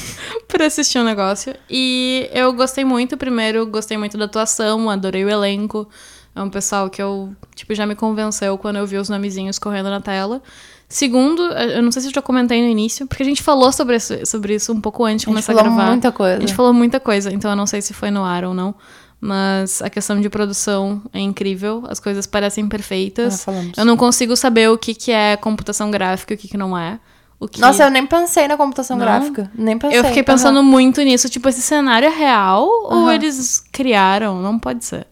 [0.48, 1.54] pra assistir o negócio.
[1.68, 3.16] E eu gostei muito.
[3.16, 5.88] Primeiro, gostei muito da atuação, adorei o elenco.
[6.34, 9.90] É um pessoal que eu, tipo, já me convenceu quando eu vi os nomezinhos correndo
[9.90, 10.42] na tela.
[10.88, 13.96] Segundo, eu não sei se eu já comentei no início, porque a gente falou sobre
[13.96, 15.90] isso, sobre isso um pouco antes de A gente começar a falou gravar.
[15.90, 16.36] muita coisa.
[16.36, 18.74] A gente falou muita coisa, então eu não sei se foi no ar ou não.
[19.20, 23.46] Mas a questão de produção é incrível, as coisas parecem perfeitas.
[23.46, 26.56] Ah, eu não consigo saber o que, que é computação gráfica e o que, que
[26.56, 26.98] não é.
[27.38, 27.60] O que...
[27.60, 29.04] Nossa, eu nem pensei na computação Não?
[29.04, 29.50] gráfica.
[29.54, 29.98] Nem pensei.
[29.98, 31.28] eu fiquei pensando muito nisso.
[31.28, 33.14] Tipo, esse cenário é real ou Aham.
[33.14, 34.40] eles criaram?
[34.42, 35.06] Não pode ser.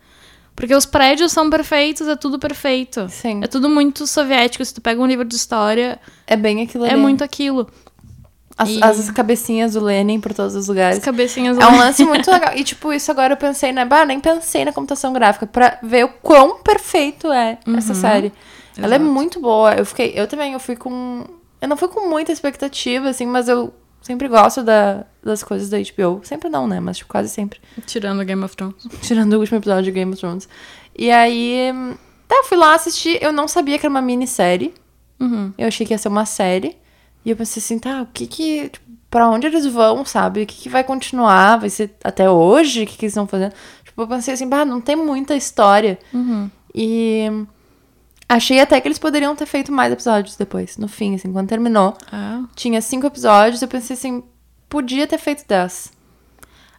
[0.60, 3.08] Porque os prédios são perfeitos, é tudo perfeito.
[3.08, 3.40] Sim.
[3.42, 4.62] É tudo muito soviético.
[4.64, 6.92] Se tu pega um livro de história, É bem aquilo ali.
[6.92, 7.66] é muito aquilo.
[8.58, 10.98] As, e- as cabecinhas do Lenin por todos os As lugares.
[10.98, 12.52] cabecinhas É um lance muito legal.
[12.54, 13.86] E, tipo, isso agora eu pensei, né?
[13.86, 18.30] Bah, nem pensei na computação gráfica pra ver o quão perfeito é essa série.
[18.76, 19.10] Ela é Exato.
[19.12, 19.72] muito boa.
[19.74, 20.12] Eu fiquei.
[20.14, 21.24] Eu também, eu fui com.
[21.58, 25.78] Eu não fui com muita expectativa, assim, mas eu sempre gosto da, das coisas da
[25.78, 26.20] HBO.
[26.24, 26.80] Sempre não, né?
[26.80, 27.60] Mas tipo, quase sempre.
[27.86, 28.86] Tirando Game of Thrones.
[29.02, 30.48] Tirando o último episódio de Game of Thrones.
[30.96, 31.72] E aí.
[32.26, 33.22] Tá, eu fui lá assistir.
[33.22, 34.72] Eu não sabia que era uma minissérie.
[35.18, 35.52] Uhum.
[35.58, 36.76] Eu achei que ia ser uma série.
[37.24, 38.68] E eu pensei assim, tá, o que que.
[38.70, 40.42] Tipo, pra onde eles vão, sabe?
[40.42, 41.58] O que, que vai continuar?
[41.58, 42.84] Vai ser até hoje?
[42.84, 43.52] O que, que eles estão fazendo?
[43.84, 45.98] Tipo, eu pensei assim, bah, não tem muita história.
[46.14, 46.50] Uhum.
[46.74, 47.28] E.
[48.30, 51.98] Achei até que eles poderiam ter feito mais episódios depois, no fim, assim, quando terminou.
[52.12, 52.44] Ah.
[52.54, 54.22] Tinha cinco episódios, eu pensei assim,
[54.68, 55.92] podia ter feito dez.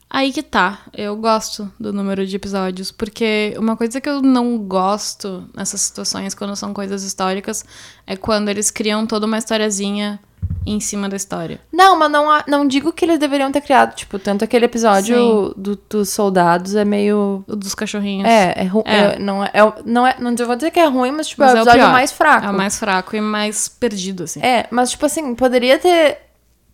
[0.09, 0.79] Aí que tá.
[0.93, 6.33] Eu gosto do número de episódios, porque uma coisa que eu não gosto nessas situações,
[6.33, 7.65] quando são coisas históricas,
[8.07, 10.21] é quando eles criam toda uma historiazinha
[10.65, 11.59] em cima da história.
[11.71, 15.79] Não, mas não, não digo que eles deveriam ter criado, tipo, tanto aquele episódio do-
[15.89, 17.43] dos soldados é meio.
[17.47, 18.27] O dos cachorrinhos.
[18.29, 18.83] É, é ruim.
[18.85, 19.17] É.
[19.17, 20.15] não, é, é- não é.
[20.19, 21.91] Não vou dizer que é ruim, mas, tipo, Mas é o é o episódio pior.
[21.91, 22.45] mais fraco.
[22.45, 24.39] É o mais fraco e mais perdido, assim.
[24.41, 26.19] É, mas tipo assim, poderia ter.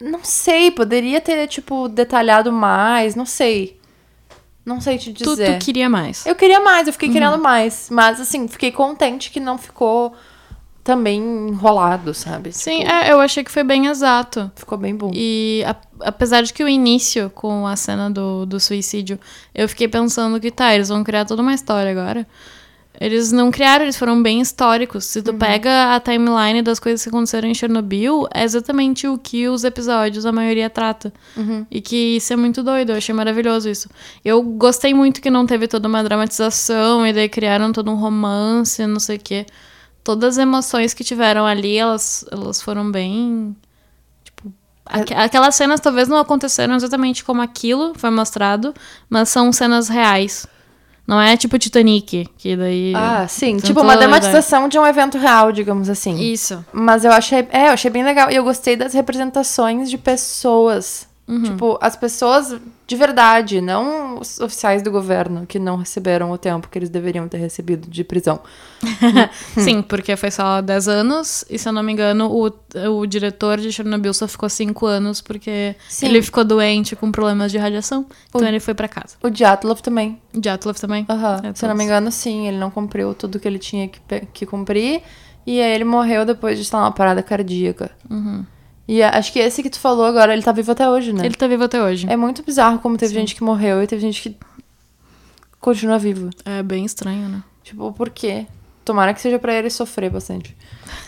[0.01, 3.79] Não sei, poderia ter, tipo, detalhado mais, não sei.
[4.65, 5.57] Não sei te tu, dizer.
[5.59, 6.25] tu queria mais.
[6.25, 7.13] Eu queria mais, eu fiquei Uhum.
[7.13, 7.87] querendo mais.
[7.89, 10.13] Mas assim, fiquei contente que não ficou
[10.87, 11.19] também
[11.49, 12.53] enrolado, sabe?
[12.53, 14.49] Sim, Tipo, é, eu achei que foi bem exato.
[14.55, 15.11] Ficou bem bom.
[15.13, 19.19] E a- apesar de que o início, com a cena do, do suicídio,
[19.53, 22.25] eu fiquei pensando que tá, eles vão criar toda uma história agora.
[22.99, 25.05] Eles não criaram, eles foram bem históricos.
[25.05, 29.47] Se tu pega a timeline das coisas que aconteceram em Chernobyl, é exatamente o que
[29.47, 31.13] os episódios, a maioria, trata.
[31.69, 33.87] E que isso é muito doido, eu achei maravilhoso isso.
[34.25, 38.83] Eu gostei muito que não teve toda uma dramatização, e daí criaram todo um romance,
[38.87, 39.45] não sei o quê.
[40.07, 43.53] Todas as emoções que tiveram ali, elas, elas foram bem
[44.85, 48.73] Aque- Aquelas cenas talvez não aconteceram exatamente como aquilo foi mostrado,
[49.09, 50.47] mas são cenas reais.
[51.05, 52.93] Não é tipo Titanic, que daí.
[52.95, 53.57] Ah, sim.
[53.57, 56.15] Tipo, uma dramatização de um evento real, digamos assim.
[56.21, 56.65] Isso.
[56.71, 58.31] Mas eu achei, é, eu achei bem legal.
[58.31, 61.05] E eu gostei das representações de pessoas.
[61.43, 62.55] Tipo, as pessoas
[62.87, 67.27] de verdade, não os oficiais do governo que não receberam o tempo que eles deveriam
[67.27, 68.39] ter recebido de prisão.
[69.57, 72.49] Sim, porque foi só 10 anos, e se eu não me engano, o,
[72.99, 76.05] o diretor de Chernobyl só ficou 5 anos porque Sim.
[76.05, 78.05] ele ficou doente com problemas de radiação.
[78.29, 79.17] Então O- ele foi pra casa.
[79.21, 80.21] O Dyatlov também.
[80.33, 81.05] Dyatlov também.
[81.43, 82.47] É, Se eu não me engano, sim.
[82.47, 83.99] Ele não cumpriu tudo que ele tinha que,
[84.33, 85.01] que cumprir.
[85.45, 87.91] E aí ele morreu depois de estar numa parada cardíaca.
[88.87, 91.25] E a- acho que esse que tu falou agora, ele tá vivo até hoje, né?
[91.25, 92.07] Ele tá vivo até hoje.
[92.09, 94.37] É muito bizarro como teve gente que morreu e teve gente que
[95.59, 96.29] continua vivo.
[96.45, 97.43] É bem estranho, né?
[97.63, 98.45] Tipo, por quê?
[98.85, 100.55] Tomara que seja pra ele sofrer bastante.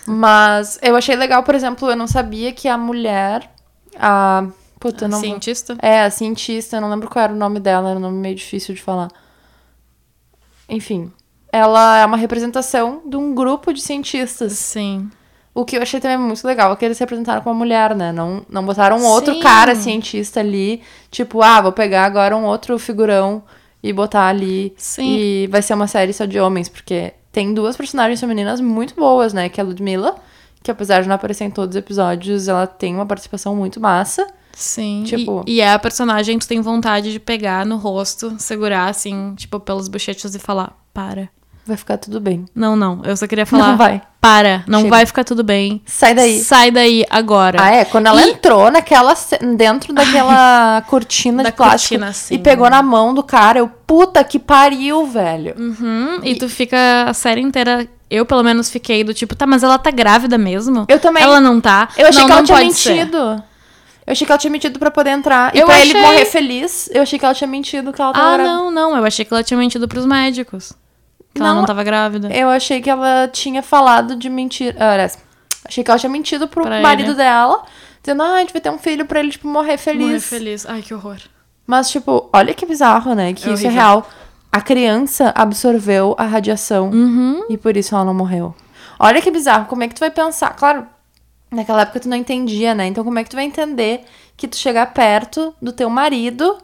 [0.05, 3.49] Mas eu achei legal, por exemplo, eu não sabia que a mulher,
[3.97, 4.45] a.
[4.77, 5.19] Puta, eu não.
[5.19, 5.77] vou- Cientista?
[5.81, 8.35] É, a cientista, eu não lembro qual era o nome dela, era um nome meio
[8.35, 9.09] difícil de falar.
[10.67, 11.11] Enfim.
[11.51, 14.53] Ela é uma representação de um grupo de cientistas.
[14.53, 15.09] Sim.
[15.53, 17.95] O que eu achei também muito legal é que eles se representaram com uma mulher,
[17.95, 18.11] né?
[18.11, 19.39] Não, não botaram um outro Sim.
[19.41, 20.81] cara cientista ali,
[21.11, 23.43] tipo, ah, vou pegar agora um outro figurão
[23.81, 24.73] e botar ali.
[24.77, 25.15] Sim.
[25.17, 29.33] E vai ser uma série só de homens, porque tem duas personagens femininas muito boas,
[29.33, 29.49] né?
[29.49, 30.15] Que é a Ludmilla,
[30.63, 34.27] que apesar de não aparecer em todos os episódios, ela tem uma participação muito massa.
[34.53, 35.03] Sim.
[35.05, 38.87] Tipo- E, e é a personagem que tu tem vontade de pegar no rosto, segurar
[38.89, 41.29] assim, tipo, pelas bochechas e falar: para.
[41.69, 42.45] Vai ficar tudo bem.
[42.55, 43.01] Não, não.
[43.05, 43.67] Eu só queria falar.
[43.67, 44.01] Não vai.
[44.19, 44.63] Para.
[44.65, 44.89] Não Chega.
[44.89, 45.81] vai ficar tudo bem.
[45.85, 46.39] Sai daí.
[46.39, 47.59] Sai daí agora.
[47.61, 47.85] Ah, é?
[47.85, 49.13] Quando ela E- entrou naquela.
[49.55, 52.33] dentro daquela cortina Da de plástico cortina, sim.
[52.33, 55.53] e pegou na mão do cara, eu, puta que pariu, velho.
[55.59, 57.87] Uhum, e tu fica a série inteira.
[58.09, 60.85] Eu, pelo menos, fiquei do tipo, tá, mas ela tá grávida mesmo?
[60.89, 61.21] Eu também.
[61.21, 61.87] Ela não tá?
[61.95, 62.95] Eu achei não, que ela tinha pode ser.
[62.95, 63.17] mentido.
[64.07, 65.55] Eu achei que ela tinha mentido pra poder entrar.
[65.55, 68.11] E Eu pra ele achei- morrer feliz, eu achei que ela tinha mentido que ela
[68.11, 68.55] tava Ah, grávida.
[68.55, 68.97] não, não.
[68.97, 70.73] Eu achei que ela tinha mentido pros médicos.
[71.39, 72.29] Que ela Não, não tava grávida.
[72.33, 74.75] Eu achei que ela tinha falado de mentira.
[74.79, 75.07] Ah,
[75.65, 77.15] achei que ela tinha mentido pro Pra marido ele.
[77.17, 77.63] dela,
[78.01, 80.01] dizendo, ah, a gente vai ter um filho pra ele, tipo, morrer feliz.
[80.05, 80.65] Morrer feliz.
[80.67, 81.17] Ai, que horror.
[81.67, 83.33] Mas, tipo, olha que bizarro, né?
[83.33, 84.07] Que É isso é real.
[84.51, 87.45] A criança absorveu a radiação Uhum.
[87.49, 88.55] e por isso ela não morreu.
[88.99, 89.65] Olha que bizarro.
[89.67, 90.55] Como é que tu vai pensar?
[90.55, 90.87] Claro,
[91.51, 92.87] naquela época tu não entendia, né?
[92.87, 94.03] Então, como é que tu vai entender
[94.35, 96.57] que tu chegar perto do teu marido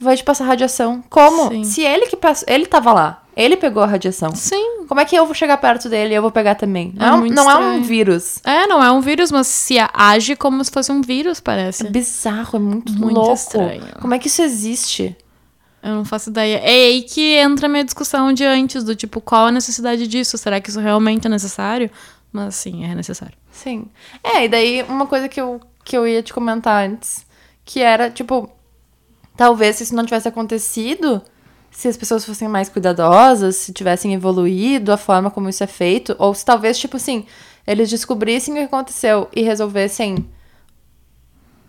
[0.00, 1.02] vai te passar radiação?
[1.10, 1.48] Como?
[1.50, 1.64] Sim.
[1.64, 2.46] Se ele que passou.
[2.48, 3.22] Ele tava lá.
[3.36, 4.34] Ele pegou a radiação.
[4.34, 4.84] Sim.
[4.88, 6.92] Como é que eu vou chegar perto dele e eu vou pegar também?
[6.96, 8.38] Não, É é, um- muito não é um vírus.
[8.44, 11.86] É, não é um vírus, mas se age como se fosse um vírus, parece.
[11.86, 13.32] É bizarro, é muito, Muito louco.
[13.34, 13.84] estranho.
[14.00, 15.16] Como é que isso existe?
[15.82, 16.58] Eu não faço ideia.
[16.58, 20.36] É aí que entra a minha discussão de antes, do tipo, qual a necessidade disso?
[20.36, 21.90] Será que isso realmente é necessário?
[22.32, 23.34] Mas sim, é necessário.
[23.50, 23.86] Sim.
[24.22, 27.24] É, e daí uma coisa que eu, que eu ia te comentar antes,
[27.64, 28.50] que era, tipo,
[29.40, 31.22] talvez se isso não tivesse acontecido,
[31.70, 36.14] se as pessoas fossem mais cuidadosas, se tivessem evoluído a forma como isso é feito,
[36.18, 37.24] ou se talvez, tipo assim,
[37.66, 40.26] eles descobrissem o que aconteceu e resolvessem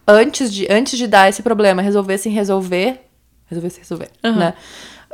[0.05, 2.99] antes de, antes de dar esse problema, resolvessem resolver,
[3.45, 4.35] resolvessem resolver, Aham.
[4.37, 4.53] né?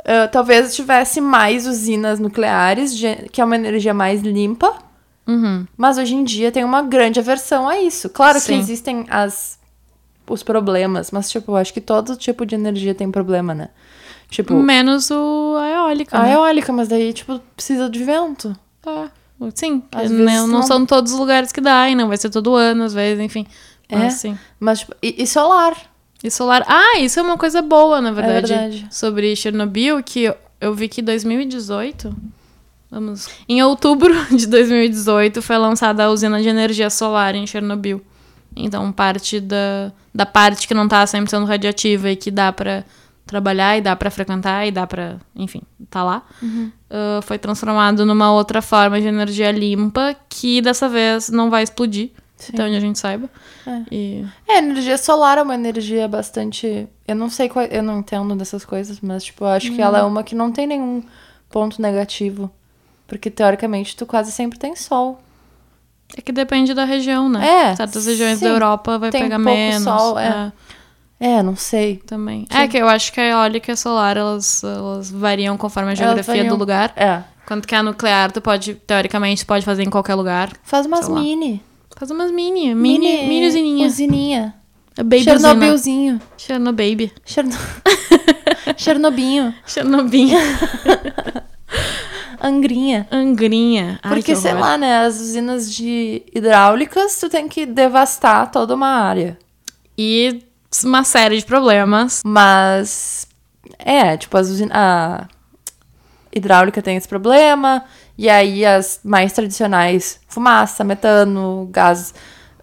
[0.04, 2.92] Ah, talvez tivesse mais usinas nucleares,
[3.30, 4.74] que é uma energia mais limpa,
[5.28, 5.64] Uhum.
[5.76, 8.08] mas hoje em dia tem uma grande aversão a isso.
[8.08, 8.54] Claro Sim.
[8.54, 9.57] que existem as
[10.34, 13.68] os problemas, mas tipo, eu acho que todo tipo de energia tem problema, né?
[14.30, 16.18] Tipo, Menos o a eólica.
[16.18, 16.34] a né?
[16.34, 18.54] eólica, mas daí tipo precisa de vento.
[18.86, 19.08] É.
[19.54, 22.16] Sim, Às não, vezes não não- são todos os lugares que dá, e não vai
[22.16, 23.46] ser todo ano, às vezes, enfim.
[23.90, 24.10] Mas É?
[24.10, 24.38] sim.
[24.58, 25.76] Mas tipo, e, e solar.
[26.22, 26.64] E solar.
[26.66, 28.52] Ah, isso é uma coisa boa, na verdade.
[28.52, 28.86] verdade.
[28.90, 32.12] Sobre Chernobyl, que eu, eu vi que em 2018.
[32.90, 33.28] Vamos.
[33.48, 38.02] Em outubro de 2018 foi lançada a usina de energia solar em Chernobyl.
[38.56, 42.82] Então, parte da, da parte que não tá 100% radioativa e que dá pra
[43.24, 46.22] trabalhar e dá pra frequentar e dá pra, enfim, tá lá,
[46.90, 52.10] ah, foi transformado numa outra forma de energia limpa que dessa vez não vai explodir,
[52.36, 52.52] Sim.
[52.54, 53.28] até onde a gente saiba.
[53.66, 53.82] É.
[53.92, 56.88] E É, energia solar é uma energia bastante.
[57.06, 57.64] Eu não sei qual.
[57.66, 60.08] Eu não entendo dessas coisas, mas, tipo, eu acho que ela é Uhum.
[60.08, 61.02] uma que não tem nenhum
[61.50, 62.50] ponto negativo.
[63.06, 65.20] Porque, teoricamente, tu quase sempre tem sol.
[66.16, 67.46] É que depende da região, né?
[67.46, 68.44] É, Certas regiões sim.
[68.44, 69.82] da Europa vai Tem pegar pouco menos.
[69.82, 70.52] sol, é.
[71.20, 71.96] É, não sei.
[72.06, 72.46] também.
[72.50, 72.58] Sim.
[72.58, 75.94] É que eu acho que a eólica e a solar, elas, elas variam conforme a
[75.94, 76.92] geografia do lugar.
[76.96, 77.22] É.
[77.46, 80.50] Quanto que a nuclear, tu pode, teoricamente, pode fazer em qualquer lugar.
[80.62, 81.62] Faz umas mini.
[81.96, 83.86] Faz umas mini, mini, mini usininha.
[83.86, 84.54] Usininha.
[84.96, 86.20] A baby Chernobylzinho.
[86.36, 87.12] Chernobaby.
[87.24, 87.52] Cherno...
[88.76, 89.54] Chernobinho.
[89.66, 90.38] Chernobinho.
[92.40, 93.06] Angrinha.
[93.10, 93.98] Angrinha.
[94.02, 95.00] Ai, Porque, que sei lá, né?
[95.06, 99.38] As usinas de hidráulicas, tu tem que devastar toda uma área.
[99.96, 100.42] E
[100.84, 102.22] uma série de problemas.
[102.24, 103.26] Mas.
[103.78, 104.76] É, tipo, as usinas.
[104.76, 105.28] A,
[106.32, 107.84] hidráulica tem esse problema,
[108.16, 112.14] e aí as mais tradicionais, fumaça, metano, gás,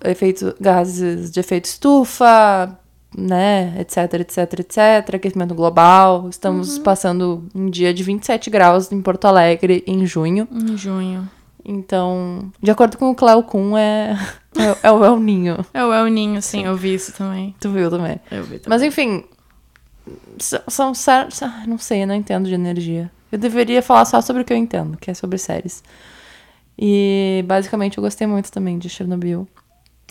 [0.03, 2.78] efeito, gases de efeito estufa,
[3.18, 6.28] né, etc, etc, etc, aquecimento global.
[6.30, 10.47] Estamos passando um dia de 27 graus em Porto Alegre em junho.
[10.51, 11.30] Em junho.
[11.63, 14.16] Então, de acordo com o Cleo Kuhn, é,
[14.55, 15.66] é, é o El Ninho.
[15.74, 17.55] É o El Ninho, sim, eu vi isso também.
[17.59, 18.20] Tu viu também.
[18.30, 18.70] Eu vi também.
[18.70, 19.24] Mas enfim,
[20.68, 21.41] são certos.
[21.68, 23.09] Não sei, eu não entendo de energia.
[23.32, 25.84] Eu deveria falar só sobre o que eu entendo, que é sobre séries.
[26.78, 29.47] E basicamente eu gostei muito também de Chernobyl.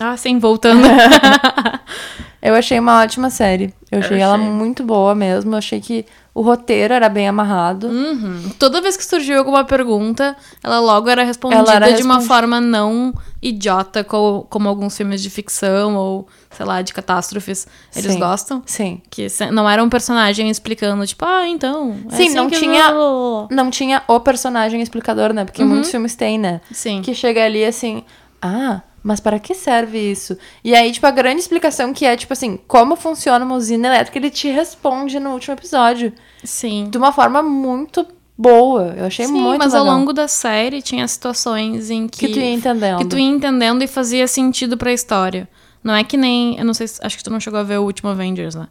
[0.01, 0.83] Ah, sim, voltando.
[2.43, 3.73] Eu achei uma ótima série.
[3.91, 5.55] Eu achei, ela muito boa mesmo.
[5.55, 7.87] Eu achei que o roteiro era bem amarrado.
[7.87, 8.51] Uhum.
[8.59, 13.15] Toda vez que surgiu alguma pergunta, ela logo era respondida era de uma forma não
[13.41, 17.67] idiota, co- como, alguns filmes de ficção ou, sei lá, de catástrofes
[17.97, 18.19] eles Sim.
[18.19, 18.63] gostam.
[18.67, 19.01] Sim.
[19.09, 21.97] Que não era um personagem explicando, tipo, ah, então.
[22.13, 25.47] é Sim, assim não tinha- eu- Não tinha o personagem explicador, né?
[25.47, 26.61] Porque muitos filmes têm, né?
[26.73, 27.01] Sim.
[27.01, 28.05] Que chega ali assim,
[28.43, 30.37] ah, mas para que serve isso?
[30.65, 34.17] E aí, tipo, a grande explicação que é, tipo assim, como funciona uma usina elétrica,
[34.19, 36.11] ele te responde no último episódio.
[36.43, 36.89] Sim.
[36.91, 38.95] De uma forma muito boa.
[38.97, 39.87] Eu achei Sim, muito mas legal.
[39.87, 42.27] ao longo da série tinha situações em que.
[42.27, 42.99] Que tu ia entendendo.
[42.99, 45.47] que tu ia entendendo e fazia sentido pra história.
[45.83, 46.59] Não é que nem.
[46.59, 46.99] Eu não sei se.
[47.05, 48.69] Acho que tu não chegou a ver o último Avengers, né?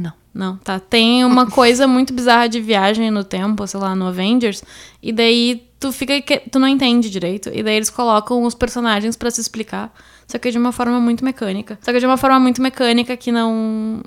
[0.00, 0.12] Não.
[0.32, 0.78] Não, tá.
[0.78, 4.62] Tem uma coisa muito bizarra de viagem no tempo, sei lá, no Avengers,
[5.02, 9.16] e daí tu fica que tu não entende direito, e daí eles colocam os personagens
[9.16, 9.92] pra se explicar,
[10.28, 11.76] só que de uma forma muito mecânica.
[11.82, 14.00] Só que de uma forma muito mecânica que não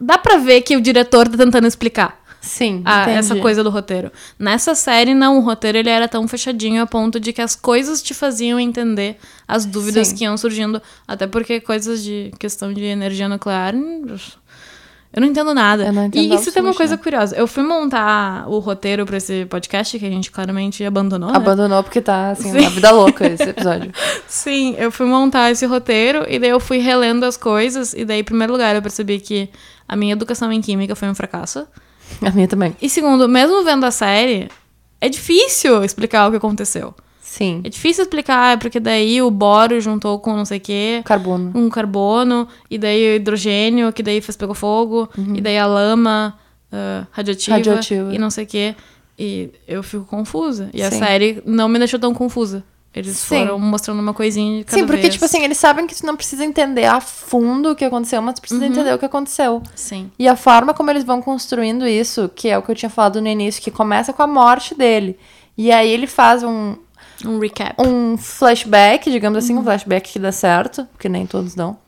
[0.00, 3.18] dá pra ver que o diretor tá tentando explicar Sim, a- entendi.
[3.18, 4.10] essa coisa do roteiro.
[4.38, 8.02] Nessa série, não, o roteiro ele era tão fechadinho a ponto de que as coisas
[8.02, 10.16] te faziam entender as dúvidas Sim.
[10.16, 10.82] que iam surgindo.
[11.06, 13.74] Até porque coisas de questão de energia nuclear.
[15.12, 15.84] Eu não entendo nada.
[15.86, 17.34] Eu não entendo e isso tem uma coisa curiosa.
[17.34, 21.30] Eu fui montar o roteiro pra esse podcast, que a gente claramente abandonou.
[21.30, 21.36] né?
[21.36, 22.60] Abandonou porque tá, assim, Sim.
[22.60, 23.90] na vida louca esse episódio.
[24.28, 27.92] Sim, eu fui montar esse roteiro e daí eu fui relendo as coisas.
[27.92, 29.50] E daí, em primeiro lugar, eu percebi que
[29.88, 31.66] a minha educação em química foi um fracasso.
[32.22, 32.76] A minha também.
[32.80, 34.48] E segundo, mesmo vendo a série,
[35.00, 36.94] é difícil explicar o que aconteceu.
[37.30, 37.60] Sim.
[37.62, 41.52] É difícil explicar, porque daí o boro juntou com não sei o quê, Carbono.
[41.54, 46.36] um carbono, e daí o hidrogênio, que daí fez pegou fogo, e daí a lama
[46.72, 47.58] ah, radioativa, Uhum.
[47.62, 48.14] Radioativa.
[48.14, 48.74] e não sei o quê.
[49.16, 50.70] E eu fico confusa.
[50.74, 50.98] E a Sim.
[50.98, 52.64] série não me deixou tão confusa.
[52.92, 53.44] Eles Sim.
[53.44, 55.12] foram mostrando uma coisinha de cada Sim, porque, vez.
[55.14, 58.34] tipo assim, eles sabem que tu não precisa entender a fundo o que aconteceu, mas
[58.34, 58.72] tu precisa Uhum.
[58.72, 59.62] entender o que aconteceu.
[59.76, 60.10] Sim.
[60.18, 63.20] E a forma como eles vão construindo isso, que é o que eu tinha falado
[63.20, 65.16] no início, que começa com a morte dele.
[65.56, 66.74] E aí ele faz um,
[67.26, 67.74] Um recap.
[67.78, 69.60] um flashback, digamos assim, Uhum.
[69.60, 71.78] um flashback que dá certo, porque nem todos dão.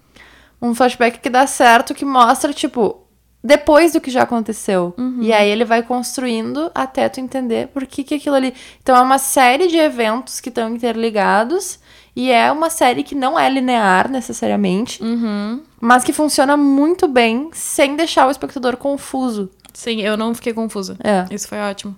[0.61, 2.99] Um flashback que dá certo, que mostra, tipo,
[3.43, 4.95] depois do que já aconteceu.
[4.97, 5.19] Uhum.
[5.21, 8.55] E aí ele vai construindo até tu entender por que, que aquilo ali.
[8.83, 11.79] Então é uma série de eventos que estão interligados.
[12.15, 15.63] E é uma série que não é linear necessariamente, Uhum.
[15.81, 19.49] mas que funciona muito bem sem deixar o espectador confuso.
[19.73, 20.95] Sim, eu não fiquei confusa.
[21.03, 21.25] É.
[21.35, 21.97] Isso foi ótimo.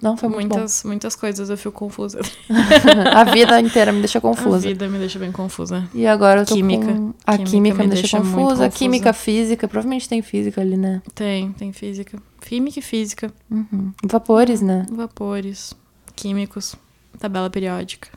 [0.00, 2.20] Não foi muito muitas, muitas coisas eu fico confusa.
[2.20, 2.54] bom.
[3.14, 4.58] a vida inteira me deixa A confusa.
[4.68, 5.88] vida me deixa bem confusa.
[5.92, 6.86] E agora eu tô Química.
[6.86, 7.12] com...
[7.26, 8.36] A Química química, me me deixa, deixa confusa.
[8.38, 8.68] confusa.
[8.70, 9.68] Química, física.
[9.68, 11.02] Provavelmente tem física ali, né?
[11.14, 12.18] Tem, tem física.
[12.40, 13.32] Química e física.
[14.04, 14.86] Vapores, né?
[14.90, 15.74] Vapores.
[16.14, 16.76] Químicos.
[17.18, 18.08] Tabela periódica.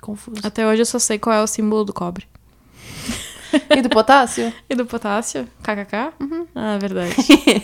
[0.00, 0.40] Confuso.
[0.44, 2.26] Até hoje eu só sei qual é o símbolo do cobre.
[3.76, 4.52] E do potássio?
[4.68, 5.48] E do potássio?
[5.62, 6.12] KKK?
[6.20, 6.46] Uhum.
[6.54, 7.14] Ah, verdade.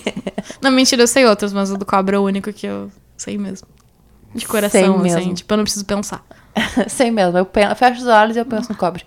[0.62, 3.37] Não, mentira, eu sei outros, mas o do cobre é o único que eu sei
[3.39, 3.68] mesmo.
[4.35, 5.03] De coração, Sei assim.
[5.03, 5.35] mesmo.
[5.35, 6.24] Tipo, eu não preciso pensar.
[6.89, 7.39] Sei mesmo.
[7.39, 9.05] Eu fecho os olhos e eu penso no cobre.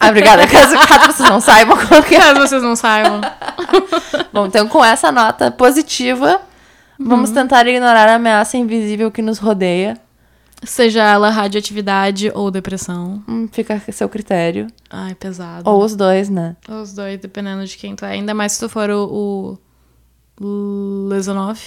[0.00, 0.44] Ah, obrigada.
[0.48, 2.18] Caso, caso vocês não saibam qual que é.
[2.18, 3.20] Caso vocês não saibam.
[4.32, 6.40] Bom, então com essa nota positiva,
[6.98, 7.34] vamos Uhum.
[7.36, 9.96] tentar ignorar a ameaça invisível que nos rodeia.
[10.64, 13.22] Seja ela radioatividade ou depressão.
[13.28, 14.68] Hum, fica a seu critério.
[14.88, 15.68] Ai, pesado.
[15.68, 16.56] Ou os dois, né?
[16.68, 18.12] Os dois, dependendo de quem tu é.
[18.12, 19.58] Ainda mais se tu for o,
[20.40, 21.58] o Lesonov.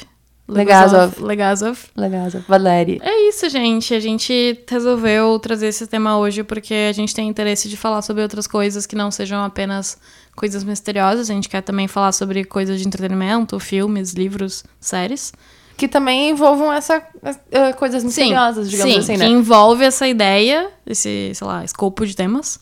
[0.48, 1.20] Legazov.
[1.22, 1.80] Legazov.
[1.98, 2.30] Legal.
[2.48, 3.00] Valéria.
[3.02, 3.94] É isso, gente.
[3.94, 8.22] A gente resolveu trazer esse tema hoje porque a gente tem interesse de falar sobre
[8.22, 9.98] outras coisas que não sejam apenas
[10.36, 11.30] coisas misteriosas.
[11.30, 15.34] A gente quer também falar sobre coisas de entretenimento, filmes, livros, séries.
[15.78, 17.04] Que também envolvam essa
[17.52, 19.28] eh, coisas misteriosas, digamos sim, assim, que né?
[19.28, 22.60] envolve essa ideia, esse, sei lá, escopo de temas.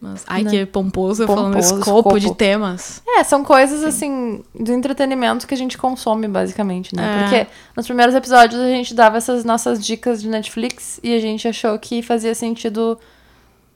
[0.00, 0.50] Mas, ai, Né?
[0.50, 2.20] que pomposo, eu falando Pomposo, escopo, escopo.
[2.20, 3.02] de temas.
[3.04, 7.02] É, são coisas assim do entretenimento que a gente consome, basicamente, né?
[7.02, 7.22] É.
[7.22, 11.48] Porque nos primeiros episódios a gente dava essas nossas dicas de Netflix e a gente
[11.48, 12.96] achou que fazia sentido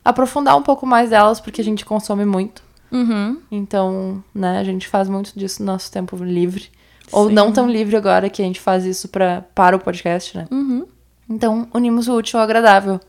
[0.05, 2.63] aprofundar um pouco mais delas, porque a gente consome muito.
[2.93, 3.39] Uhum.
[3.51, 6.71] Então, né, a gente faz muito disso no nosso tempo livre.
[7.13, 7.35] Ou Sim.
[7.35, 10.47] não tão livre agora que a gente faz isso pra, para o podcast, né?
[10.51, 10.87] Uhum.
[11.29, 13.01] Então, unimos o útil ao agradável.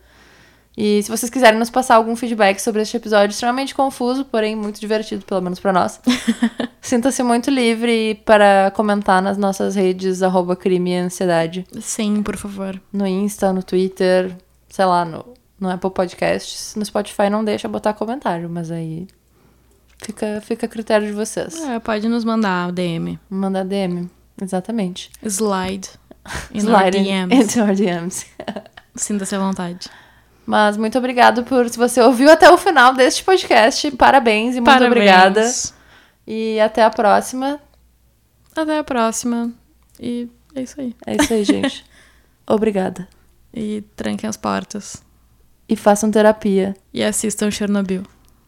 [0.75, 4.79] E se vocês quiserem nos passar algum feedback sobre este episódio extremamente confuso, porém muito
[4.79, 6.01] divertido, pelo menos pra nós,
[6.81, 11.65] sinta-se muito livre para comentar nas nossas redes arroba crime e ansiedade.
[11.79, 12.81] Sim, por favor.
[12.91, 14.35] No Insta, no Twitter,
[14.67, 15.25] sei lá, no,
[15.59, 16.75] no Apple Podcasts.
[16.75, 19.07] No Spotify não deixa botar comentário, mas aí
[20.03, 21.59] fica, fica a critério de vocês.
[21.63, 23.19] É, pode nos mandar o DM.
[23.29, 24.09] Mandar DM,
[24.41, 25.09] exatamente.
[25.23, 25.89] Slide.
[26.53, 27.35] In Slide our DMs.
[27.35, 28.25] into our DMs.
[28.95, 29.89] Sinta-se à vontade.
[30.45, 33.91] Mas muito obrigado por se você ouviu até o final deste podcast.
[33.91, 34.91] Parabéns e muito Parabéns.
[34.91, 35.53] obrigada.
[36.27, 37.59] E até a próxima.
[38.55, 39.51] Até a próxima.
[39.99, 40.95] E é isso aí.
[41.05, 41.85] É isso aí, gente.
[42.47, 43.07] obrigada.
[43.53, 45.03] E tranquem as portas.
[45.67, 46.75] E façam terapia.
[46.93, 48.03] E assistam Chernobyl.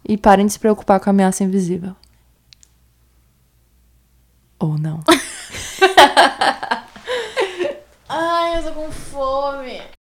[0.08, 1.96] E parem de se preocupar com a ameaça invisível.
[4.60, 5.04] Ou não.
[8.08, 9.95] Ai, eu tô com fome.